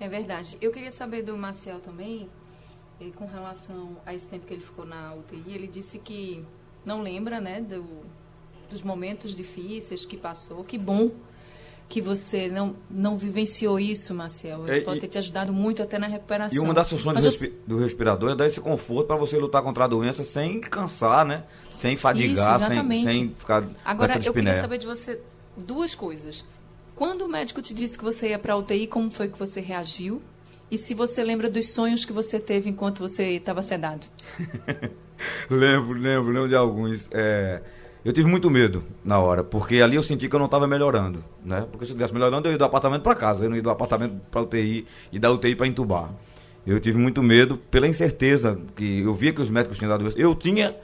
[0.00, 0.59] É verdade.
[0.61, 2.29] Eu queria saber do Marcial também,
[3.00, 6.44] eh, com relação a esse tempo que ele ficou na UTI, ele disse que
[6.85, 7.85] não lembra, né, do,
[8.70, 10.64] dos momentos difíceis que passou.
[10.64, 11.11] Que bom
[11.88, 14.64] que você não, não vivenciou isso, Marcel.
[14.64, 16.57] Isso é, pode ter te ajudado muito até na recuperação.
[16.57, 19.62] E uma das funções do, respi do, respirador é dar esse conforto para você lutar
[19.62, 21.44] contra a doença sem cansar, né?
[21.70, 23.64] Sem fadigar, isso, sem, sem ficar.
[23.85, 25.20] Agora, eu queria saber de você
[25.57, 26.44] duas coisas.
[26.94, 29.61] Quando o médico te disse que você ia para a UTI, como foi que você
[29.61, 30.20] reagiu?
[30.70, 34.07] E se você lembra dos sonhos que você teve enquanto você estava sedado?
[35.50, 37.10] lembro, lembro, lembro de alguns.
[37.12, 37.60] É,
[38.04, 41.24] eu tive muito medo na hora, porque ali eu senti que eu não estava melhorando,
[41.44, 41.66] né?
[41.70, 43.70] Porque se eu estivesse melhorando, eu ia do apartamento para casa, eu não ia do
[43.70, 46.10] apartamento para UTI e da UTI para entubar.
[46.66, 50.12] Eu tive muito medo pela incerteza que eu via que os médicos tinham dado.
[50.16, 50.74] Eu tinha,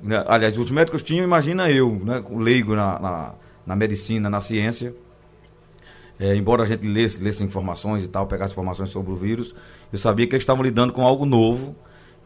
[0.00, 3.34] né, aliás, os médicos tinham, imagina eu, né, leigo na, na,
[3.66, 4.94] na medicina, na ciência
[6.22, 9.54] é, embora a gente lesse, lesse informações e tal, pegasse informações sobre o vírus,
[9.92, 11.74] eu sabia que eles estavam lidando com algo novo,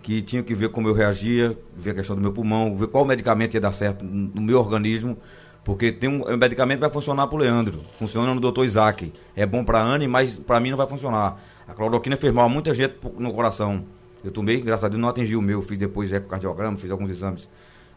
[0.06, 3.04] que tinha que ver como eu reagia, ver a questão do meu pulmão, ver qual
[3.04, 5.18] medicamento ia dar certo no meu organismo,
[5.64, 8.62] porque tem um, um medicamento que vai funcionar para o Leandro, funciona no Dr.
[8.62, 11.42] Isaac, é bom para a Anne, mas para mim não vai funcionar.
[11.66, 13.84] A cloroquina fez mal a muita gente no coração.
[14.22, 17.48] Eu tomei, graças a Deus não atingi o meu, fiz depois ecocardiograma, fiz alguns exames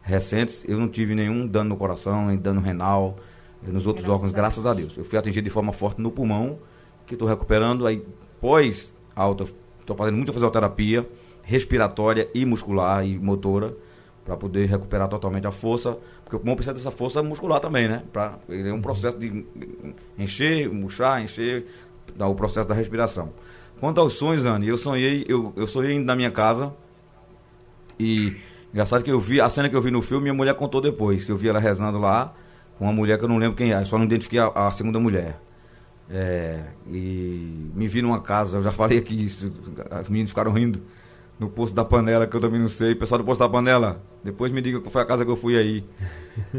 [0.02, 3.20] recentes, eu não tive nenhum dano no coração, nem dano renal,
[3.62, 4.98] nos outros graças órgãos, a graças a Deus.
[4.98, 6.58] Eu fui atingido de forma forte no pulmão,
[7.06, 7.86] que estou recuperando.
[7.86, 8.04] Aí,
[8.42, 9.46] pós alta,
[9.80, 11.08] estou fazendo muita fisioterapia
[11.50, 13.76] respiratória e muscular e motora
[14.24, 18.04] para poder recuperar totalmente a força, porque o pulmão precisa dessa força muscular também, né?
[18.14, 19.44] Pra, ele é um processo de
[20.16, 21.66] encher, murchar, encher,
[22.20, 23.34] o processo da respiração.
[23.80, 26.72] Quanto aos sonhos, Anne, eu sonhei, eu, eu sonhei indo na minha casa
[28.00, 28.38] e
[28.72, 31.26] engraçado que eu vi, a cena que eu vi no filme, minha mulher contou depois,
[31.26, 32.32] que eu vi ela rezando lá,
[32.78, 35.00] com uma mulher que eu não lembro quem é, só não identifiquei a, a segunda
[35.00, 35.40] mulher.
[36.12, 39.52] É, e me vi numa casa, eu já falei aqui isso,
[40.02, 40.84] os meninos ficaram rindo
[41.40, 42.94] no posto da panela, que eu também não sei.
[42.94, 45.58] Pessoal do posto da panela, depois me diga qual foi a casa que eu fui
[45.58, 45.86] aí.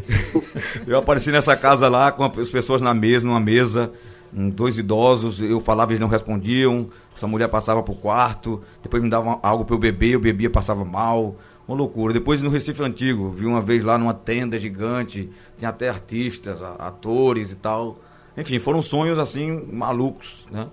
[0.88, 3.92] eu apareci nessa casa lá com as pessoas na mesa, numa mesa,
[4.32, 6.88] dois idosos, eu falava, eles não respondiam.
[7.14, 10.84] Essa mulher passava pro quarto, depois me dava algo para eu beber, eu bebia, passava
[10.84, 11.36] mal.
[11.68, 12.12] Uma loucura.
[12.12, 17.52] Depois no Recife Antigo, vi uma vez lá numa tenda gigante, tinha até artistas, atores
[17.52, 18.00] e tal.
[18.36, 20.68] Enfim, foram sonhos assim, malucos, né?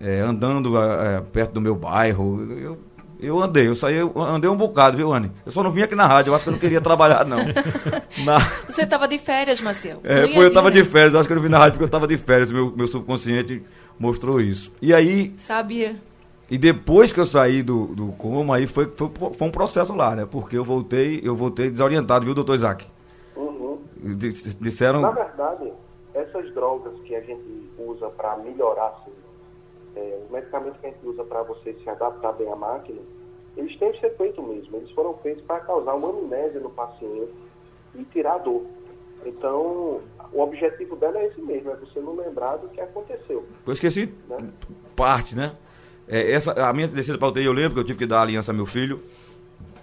[0.00, 2.52] É, andando é, perto do meu bairro.
[2.52, 2.78] Eu,
[3.20, 5.32] eu andei, eu saí, eu andei um bocado, viu, Anne?
[5.44, 7.38] Eu só não vim aqui na rádio, eu acho que eu não queria trabalhar, não.
[8.24, 8.38] Na...
[8.68, 10.00] Você estava de férias, Marcelo?
[10.04, 11.84] É, foi, eu estava de férias, eu acho que eu não vim na rádio porque
[11.84, 13.62] eu estava de férias, meu, meu subconsciente
[13.98, 14.72] mostrou isso.
[14.80, 15.34] E aí.
[15.36, 15.96] Sabia.
[16.50, 20.16] E depois que eu saí do, do coma, aí foi, foi, foi um processo lá,
[20.16, 20.26] né?
[20.30, 22.86] Porque eu voltei, eu voltei desorientado, viu, doutor Isaac?
[23.36, 23.78] Uhum.
[24.58, 25.02] Disseram.
[25.02, 25.72] Na verdade,
[26.14, 29.12] essas drogas que a gente usa para melhorar, assim,
[29.98, 33.00] é, os medicamentos que a gente usa para você se adaptar bem à máquina,
[33.56, 34.76] eles têm que ser feitos mesmo.
[34.76, 37.32] Eles foram feitos para causar uma amnésia no paciente
[37.94, 38.64] e tirar a dor.
[39.26, 40.00] Então,
[40.32, 43.44] o objetivo dela é esse mesmo, é você não lembrar do que aconteceu.
[43.66, 44.36] Eu esqueci né?
[44.94, 45.56] parte, né?
[46.06, 48.52] É, essa, a minha descida para UTI eu lembro que eu tive que dar aliança
[48.52, 49.02] ao meu filho.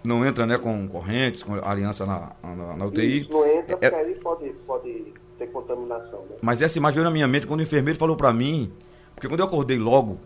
[0.04, 3.22] Não entra né, com correntes, com aliança na, na, na UTI.
[3.22, 6.20] Isso, não entra, porque é, aí pode, pode ter contaminação.
[6.30, 6.38] Né?
[6.42, 8.72] Mas essa imagem veio na minha mente quando o enfermeiro falou para mim,
[9.16, 10.20] porque quando eu acordei logo,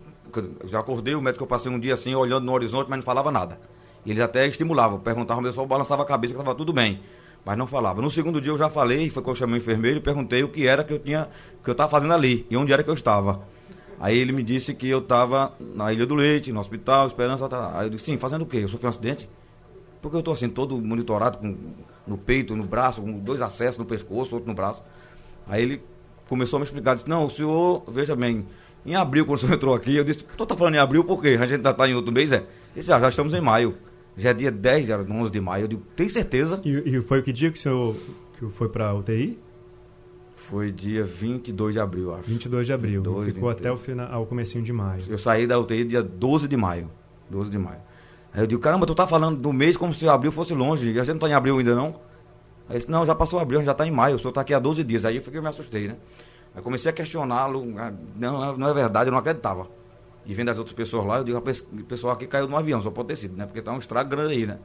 [0.61, 3.03] eu já acordei, o médico eu passei um dia assim, olhando no horizonte, mas não
[3.03, 3.59] falava nada.
[4.05, 7.01] Ele até estimulava, perguntava, o pessoal balançava a cabeça que estava tudo bem.
[7.45, 8.01] mas não falava.
[8.01, 10.49] No segundo dia eu já falei, foi quando eu chamei o enfermeiro e perguntei o
[10.49, 11.27] que era que eu tinha,
[11.63, 13.41] que eu estava fazendo ali e onde era que eu estava.
[13.99, 17.49] Aí ele me disse que eu estava na Ilha do Leite, no hospital, Esperança.
[17.49, 17.77] Tá.
[17.77, 18.57] Aí eu disse, sim, fazendo o quê?
[18.57, 19.29] Eu sofri um acidente?
[20.01, 21.57] Porque eu estou assim, todo monitorado, com,
[22.07, 24.81] no peito, no braço, com dois acessos no pescoço, outro no braço.
[25.47, 25.83] Aí ele
[26.29, 28.45] começou a me explicar, disse, não, o senhor, veja bem,
[28.85, 31.21] em abril, quando o senhor entrou aqui, eu disse, tu tá falando em abril por
[31.21, 31.29] quê?
[31.39, 32.37] A gente ainda está em outro mês, é?
[32.37, 33.75] Ele disse, ah, já estamos em maio.
[34.17, 35.63] Já é dia 10, já 11 de maio.
[35.63, 36.59] Eu digo, tem certeza?
[36.65, 37.95] E, e foi que dia que o senhor
[38.37, 39.37] que foi para UTI?
[40.35, 42.29] Foi dia 22 de abril, acho.
[42.29, 43.03] 22 de abril.
[43.03, 43.59] 22, Ficou 23.
[43.59, 45.01] até o final, ao comecinho de maio.
[45.07, 46.89] Eu saí da UTI dia 12 de maio.
[47.29, 47.79] 12 de maio.
[48.33, 50.97] Aí eu digo, caramba, tu tá falando do mês como se abril fosse longe.
[50.99, 51.95] A gente não tá em abril ainda não?
[52.67, 54.15] Aí disse, não, já passou abril, já tá em maio.
[54.15, 55.05] O senhor tá aqui há 12 dias.
[55.05, 55.95] Aí eu fiquei, eu me assustei, né?
[56.55, 57.65] Aí comecei a questioná-lo.
[57.77, 59.67] Ah, não, não é verdade, eu não acreditava.
[60.25, 62.91] E vendo as outras pessoas lá, eu digo, o pessoal aqui caiu no avião, só
[62.91, 63.45] pode ter sido, né?
[63.45, 64.59] Porque tá um estrago grande aí, né?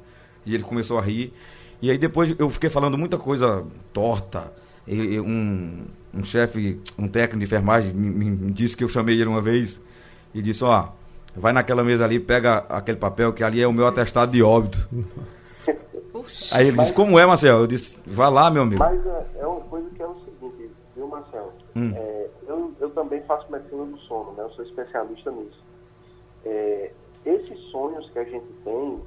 [0.44, 1.32] E ele começou a rir.
[1.80, 4.52] E aí depois eu fiquei falando muita coisa torta.
[4.86, 9.28] E, um, um chefe, um técnico de enfermagem me, me, disse que eu chamei ele
[9.28, 9.80] uma vez
[10.34, 10.88] e disse, ó,
[11.34, 14.86] vai naquela mesa ali, pega aquele papel que ali é o meu atestado de óbito.
[16.52, 17.60] Aí ele mas, disse, como é, Marcel?
[17.60, 18.78] Eu disse, vai lá, meu amigo.
[18.78, 21.52] Mas é, é uma coisa que é o seguinte, viu, Marcel?
[21.76, 21.92] Hum.
[21.94, 24.44] É, eu, eu também faço medicina do sono, né?
[24.44, 25.62] Eu sou especialista nisso.
[26.44, 26.92] É,
[27.26, 29.00] esses sonhos que a gente tem,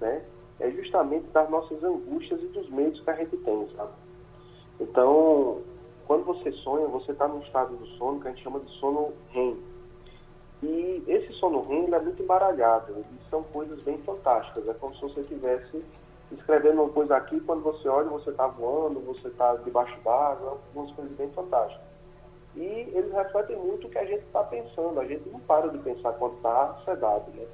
[0.00, 0.22] né?
[0.58, 3.92] É justamente das nossas angústias e dos medos que a gente tem, sabe?
[4.80, 5.60] Então,
[6.06, 9.12] quando você sonha, você está num estado do sono que a gente chama de sono
[9.32, 9.56] REM.
[10.62, 12.92] E esse sono REM é muito embaralhado.
[12.98, 14.66] E são coisas bem fantásticas.
[14.68, 15.84] É como se você estivesse
[16.32, 20.90] escrevendo uma coisa aqui, quando você olha, você está voando, você está debaixo d'água, umas
[20.92, 21.85] coisas bem fantásticas.
[22.56, 24.98] E eles refletem muito o que a gente está pensando.
[24.98, 27.44] A gente não para de pensar quando está sedado, né?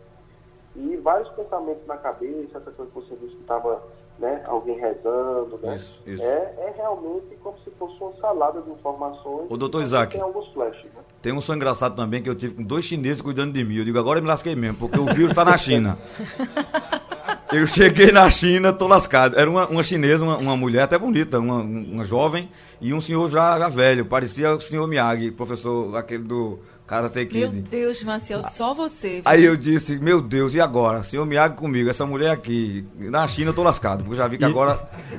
[0.76, 3.82] E vários pensamentos na cabeça, essa coisa que você disse que estava
[4.18, 5.74] né, alguém rezando, né?
[5.74, 6.22] Isso, isso.
[6.22, 9.50] É, é realmente como se fosse uma salada de informações.
[9.50, 11.02] O doutor Isaac, tem alguns flashes, né?
[11.20, 13.76] Tem um sonho engraçado também que eu tive com dois chineses cuidando de mim.
[13.76, 15.98] Eu digo, agora eu me lasquei mesmo, porque o vírus está na China.
[17.52, 19.38] Eu cheguei na China, tô lascado.
[19.38, 22.48] Era uma, uma chinesa, uma, uma, mulher até bonita, uma, uma jovem,
[22.80, 27.38] e um senhor já, já velho, parecia o senhor Miyagi, professor aquele do Karate Kid.
[27.38, 29.14] Meu Deus, Marcel, só você.
[29.16, 29.22] Viu?
[29.24, 31.02] Aí eu disse, meu Deus, e agora?
[31.02, 32.84] Senhor Miyagi comigo, essa mulher aqui.
[32.98, 34.78] Na China eu tô lascado, porque já vi que e agora...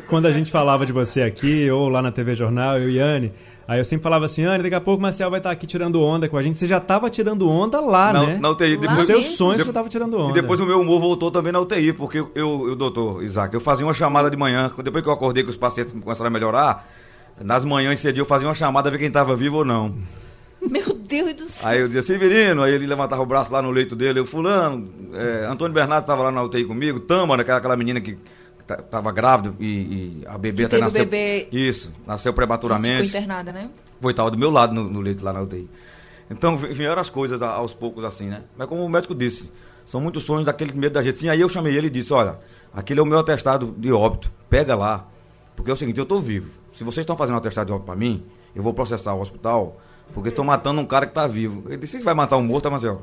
[0.10, 3.32] Quando a gente falava de você aqui, ou lá na TV Jornal, eu e Anne
[3.68, 6.02] Aí eu sempre falava assim, Ana, daqui a pouco o Marcel vai estar aqui tirando
[6.02, 6.58] onda com a gente.
[6.58, 8.38] Você já estava tirando onda lá, não, né?
[8.42, 8.78] Na UTI.
[8.78, 10.32] Depois, Nos seus sonhos de, você estava tirando onda.
[10.32, 13.62] E depois o meu humor voltou também na UTI, porque eu, eu, doutor Isaac, eu
[13.62, 16.90] fazia uma chamada de manhã, depois que eu acordei que os pacientes começaram a melhorar,
[17.42, 19.96] nas manhãs cedo eu fazia uma chamada ver quem estava vivo ou não.
[20.62, 21.70] Meu Deus do céu.
[21.70, 24.90] Aí eu dizia, Severino, aí ele levantava o braço lá no leito dele, eu, fulano,
[25.14, 28.18] é, Antônio Bernardo estava lá na UTI comigo, Tâmara, aquela, aquela menina que
[28.68, 31.06] estava grávida e, e, a bebê até nasceu.
[31.06, 31.48] Bebê...
[31.52, 33.06] Isso, nasceu prematuramente.
[33.06, 33.70] Ficou internada, né?
[34.02, 35.70] Foi, estava do meu lado no, no leito lá na UTI.
[36.30, 38.44] Então vieram as coisas aos poucos assim, né?
[38.58, 39.52] Mas como o médico disse,
[39.86, 41.20] são muitos sonhos daquele medo da gente.
[41.20, 42.40] Sim, aí eu chamei ele e disse, olha,
[42.74, 45.08] aquele é o meu atestado de óbito, pega lá.
[45.56, 46.50] Porque é o seguinte, eu estou vivo.
[46.74, 49.80] Se vocês estão fazendo um atestado de óbito para mim, eu vou processar o hospital,
[50.14, 51.64] porque estão matando um cara que está vivo.
[51.68, 53.02] Ele disse, você vai matar um morto, Marcel?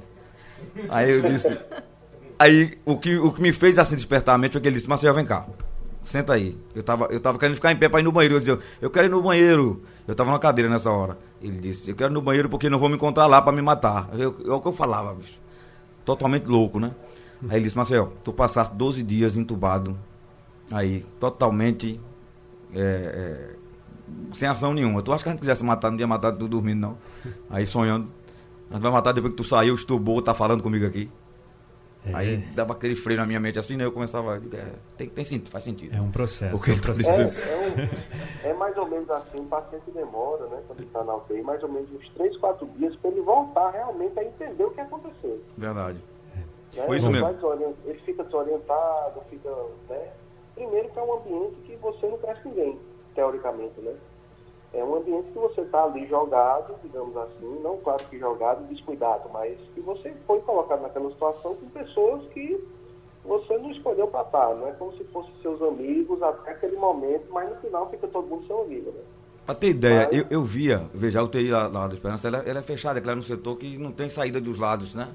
[0.88, 1.56] Aí eu disse...
[2.40, 4.88] Aí o que, o que me fez assim despertar a mente foi que ele disse,
[4.88, 5.46] Marcel, vem cá
[6.02, 6.56] senta aí.
[6.74, 8.36] Eu tava, eu tava querendo ficar em pé para ir no banheiro.
[8.36, 9.82] Eu dizia, eu quero ir no banheiro.
[10.06, 11.18] Eu tava na cadeira nessa hora.
[11.40, 13.62] Ele disse, eu quero ir no banheiro porque não vou me encontrar lá para me
[13.62, 14.08] matar.
[14.18, 15.38] É o que eu falava, bicho.
[16.04, 16.92] Totalmente louco, né?
[17.48, 19.96] Aí ele disse, Marcel, tu passaste 12 dias entubado.
[20.72, 22.00] Aí, totalmente
[22.74, 23.50] é, é,
[24.34, 25.02] sem ação nenhuma.
[25.02, 26.98] Tu acha que a gente quisesse matar, não ia matar tu dormindo, não?
[27.48, 28.10] Aí sonhando.
[28.70, 31.10] A gente vai matar depois que tu saiu, estubou, tá falando comigo aqui.
[32.06, 32.14] É.
[32.14, 33.84] Aí dava aquele freio na minha mente assim, né?
[33.84, 34.36] Eu começava.
[34.36, 35.94] É, tem, tem, faz sentido.
[35.94, 36.56] É um processo.
[36.56, 37.44] O que é, um processo.
[37.46, 40.62] É, um, é, mais ou menos assim, o paciente demora, né?
[40.66, 43.70] Quando ele está na UTI, mais ou menos uns 3, 4 dias para ele voltar
[43.70, 45.42] realmente a entender o que aconteceu.
[45.58, 45.98] Verdade.
[46.74, 46.86] Né?
[46.86, 47.28] Foi isso mesmo.
[47.84, 49.50] Ele fica desorientado, fica.
[49.88, 50.08] Né?
[50.54, 52.78] Primeiro que é um ambiente que você não conhece ninguém,
[53.14, 53.94] teoricamente, né?
[54.72, 59.28] É um ambiente que você está ali jogado, digamos assim, não claro que jogado, descuidado,
[59.32, 62.62] mas que você foi colocado naquela situação com pessoas que
[63.24, 67.26] você não escolheu para estar, não é como se fossem seus amigos até aquele momento,
[67.30, 69.00] mas no final fica todo mundo seu amigo, né?
[69.44, 70.18] Para ter ideia, mas...
[70.18, 73.14] eu, eu via, veja, a UTI lá, lá da Esperança, ela, ela é fechada, é
[73.14, 75.08] no setor que não tem saída dos lados, né?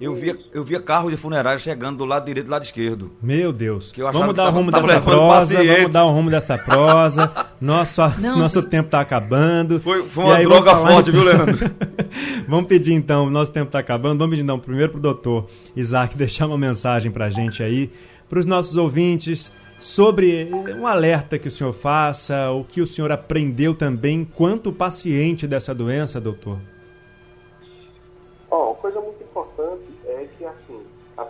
[0.00, 3.10] Eu via, eu via carro de funerária chegando do lado direito e do lado esquerdo.
[3.20, 3.92] Meu Deus.
[4.12, 5.76] vamos dar o rumo dessa prosa, pacientes.
[5.76, 7.48] vamos dar o rumo dessa prosa.
[7.60, 9.80] Nosso, Não, nosso tempo está acabando.
[9.80, 11.58] Foi, foi uma droga forte, viu, Leandro?
[12.46, 14.18] vamos pedir então, nosso tempo está acabando.
[14.18, 17.90] Vamos pedir então, primeiro para o doutor Isaac deixar uma mensagem para a gente aí,
[18.28, 23.10] para os nossos ouvintes, sobre um alerta que o senhor faça, o que o senhor
[23.10, 26.58] aprendeu também quanto paciente dessa doença, doutor.
[28.48, 29.17] Ó, oh, coisa muito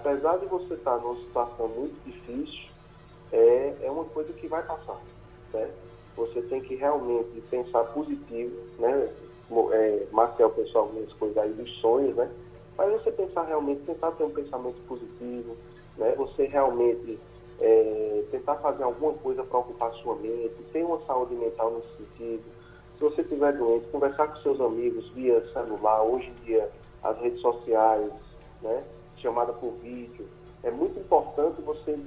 [0.09, 2.71] apesar de você estar numa situação muito difícil,
[3.31, 4.99] é, é uma coisa que vai passar,
[5.53, 5.71] né?
[6.17, 9.15] Você tem que realmente pensar positivo, né?
[9.73, 12.31] É, Marcel pensou algumas coisas aí dos sonhos, né?
[12.77, 15.57] Mas você pensar realmente, tentar ter um pensamento positivo,
[15.99, 16.15] né?
[16.17, 17.19] Você realmente
[17.61, 22.45] é, tentar fazer alguma coisa para ocupar sua mente, ter uma saúde mental nesse sentido.
[22.97, 26.71] Se você estiver doente, conversar com seus amigos via celular, hoje em dia
[27.03, 28.11] as redes sociais,
[28.63, 28.83] né,
[29.21, 30.27] chamada por vídeo.
[30.63, 31.99] É muito importante você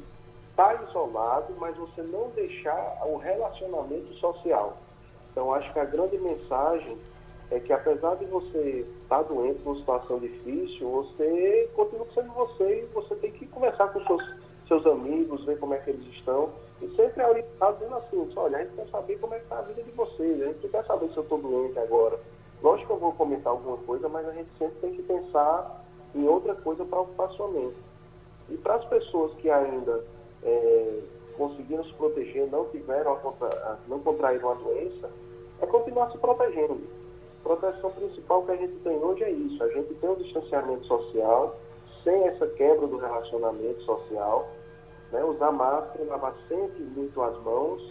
[0.50, 4.78] estar isolado, mas você não deixar o relacionamento social.
[5.32, 6.98] Então, acho que a grande mensagem
[7.50, 12.86] é que, apesar de você estar doente, numa situação difícil, você continua sendo você e
[12.94, 14.36] você tem que conversar com seus,
[14.68, 16.50] seus amigos, ver como é que eles estão.
[16.82, 19.60] E sempre é orientado dizendo assim: olha, a gente quer saber como é que está
[19.60, 22.20] a vida de vocês, a gente quer saber se eu estou doente agora
[22.62, 25.81] Lógico que eu vou comentar alguma coisa, mas a gente sempre tem que pensar
[26.16, 27.78] em outra coisa para ocupar sua mente.
[28.50, 30.04] E para as pessoas que ainda
[30.44, 31.00] é,
[31.38, 35.10] conseguiram se proteger, não tiveram, a, não contraíram a doença,
[35.62, 36.82] é continuar se protegendo.
[37.40, 39.64] A proteção principal que a gente tem hoje é isso.
[39.64, 41.58] A gente tem o um distanciamento social,
[42.04, 44.50] sem essa quebra do relacionamento social,
[45.12, 45.24] né?
[45.24, 47.82] usar máscara, lavar sempre muito as mãos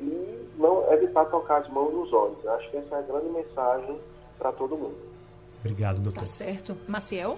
[0.00, 2.46] e não evitar tocar as mãos nos olhos.
[2.46, 4.00] Acho que essa é a grande mensagem
[4.38, 4.96] para todo mundo.
[5.60, 6.20] Obrigado, doutor.
[6.20, 6.76] Tá certo.
[6.88, 7.36] Maciel?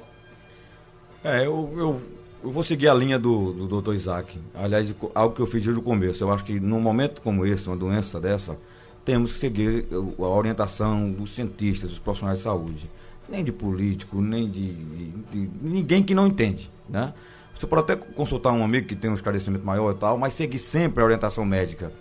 [1.24, 2.02] É, eu, eu,
[2.42, 4.36] eu vou seguir a linha do, do doutor Isaac.
[4.54, 6.22] Aliás, algo que eu fiz desde o começo.
[6.24, 8.56] Eu acho que num momento como esse, uma doença dessa,
[9.04, 12.90] temos que seguir a orientação dos cientistas, dos profissionais de saúde.
[13.28, 17.14] Nem de político, nem de, de, de ninguém que não entende, né?
[17.56, 20.58] Você pode até consultar um amigo que tem um esclarecimento maior e tal, mas seguir
[20.58, 21.92] sempre a orientação médica,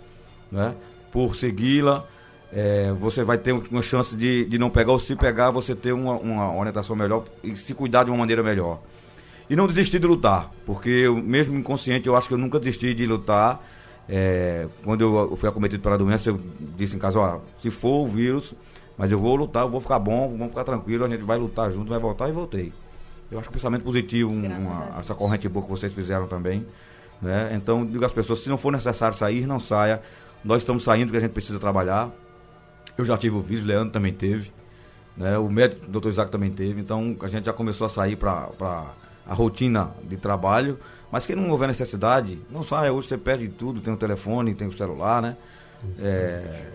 [0.50, 0.74] né?
[1.12, 2.04] Por segui-la,
[2.52, 5.92] é, você vai ter uma chance de, de não pegar, ou se pegar, você ter
[5.92, 8.80] uma, uma orientação melhor e se cuidar de uma maneira melhor.
[9.52, 12.94] E não desistir de lutar, porque eu, mesmo inconsciente, eu acho que eu nunca desisti
[12.94, 13.62] de lutar.
[14.08, 16.40] É, quando eu, fui acometido pela doença, eu
[16.74, 18.54] disse em casa, ó, se for o vírus,
[18.96, 21.70] mas eu vou lutar, eu vou ficar bom, vamos ficar tranquilo, a gente vai lutar
[21.70, 22.72] junto, vai voltar e voltei.
[23.30, 26.66] Eu acho que o pensamento positivo, uma, essa corrente boa que vocês fizeram também.
[27.20, 27.52] Né?
[27.54, 30.00] Então, digo às pessoas, se não for necessário sair, não saia.
[30.42, 32.10] Nós estamos saindo porque a gente precisa trabalhar.
[32.96, 34.50] Eu já tive o vírus, Leandro também teve.
[35.14, 35.36] Né?
[35.36, 36.80] O médico, o doutor Isaac também teve.
[36.80, 38.48] Então a gente já começou a sair para
[39.26, 40.78] a rotina de trabalho.
[41.10, 42.92] Mas quem não houver necessidade, não saia.
[42.92, 45.36] Hoje você perde tudo, tem o telefone, tem o celular, né?
[46.00, 46.66] É,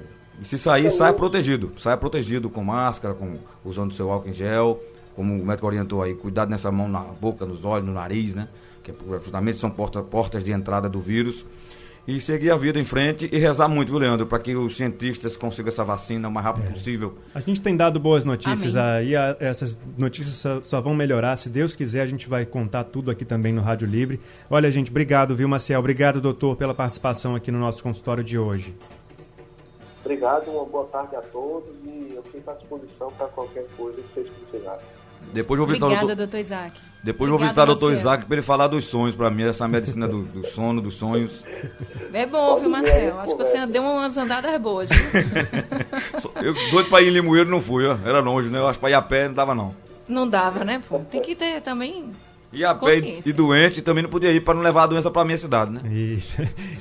[0.43, 1.73] se sair, saia protegido.
[1.79, 4.79] Saia protegido com máscara, com, usando seu álcool em gel.
[5.15, 8.47] Como o médico orientou aí, cuidado nessa mão na boca, nos olhos, no nariz, né?
[8.83, 11.43] Que é justamente são porta, portas de entrada do vírus
[12.07, 15.35] e seguir a vida em frente e rezar muito, viu, Leandro, para que os cientistas
[15.35, 16.71] consigam essa vacina o mais rápido é.
[16.71, 17.15] possível.
[17.35, 18.91] A gente tem dado boas notícias Amém.
[18.91, 21.35] aí, a, essas notícias só, só, vão melhorar.
[21.35, 24.21] Se Deus quiser, a gente vai contar tudo aqui também no Rádio Livre.
[24.49, 25.79] Olha, gente, obrigado, viu, Maciel?
[25.79, 28.73] Obrigado, doutor, pela participação aqui no nosso consultório de hoje.
[29.99, 34.13] Obrigado, uma boa tarde a todos e eu fico à disposição para qualquer coisa que
[34.13, 34.85] vocês precisarem.
[35.33, 36.79] Depois vou visitar Obrigada, o doutor Isaac.
[37.03, 39.67] Depois Obrigada, vou visitar o doutor Isaac para ele falar dos sonhos para mim, essa
[39.67, 41.43] medicina do, do, sono, dos sonhos.
[42.13, 43.19] É bom, viu, Marcel?
[43.19, 44.89] Acho que você deu umas andadas boas.
[46.41, 47.97] eu doido para ir em Limoeiro não fui, ó.
[48.03, 48.59] era longe, né?
[48.59, 49.75] Eu acho que para ir a pé não dava não.
[50.07, 50.99] Não dava, né, pô?
[50.99, 52.11] Tem que ter também
[52.51, 55.25] e a pé e doente também não podia ir para não levar a doença para
[55.25, 55.81] minha cidade, né?
[55.85, 56.19] E,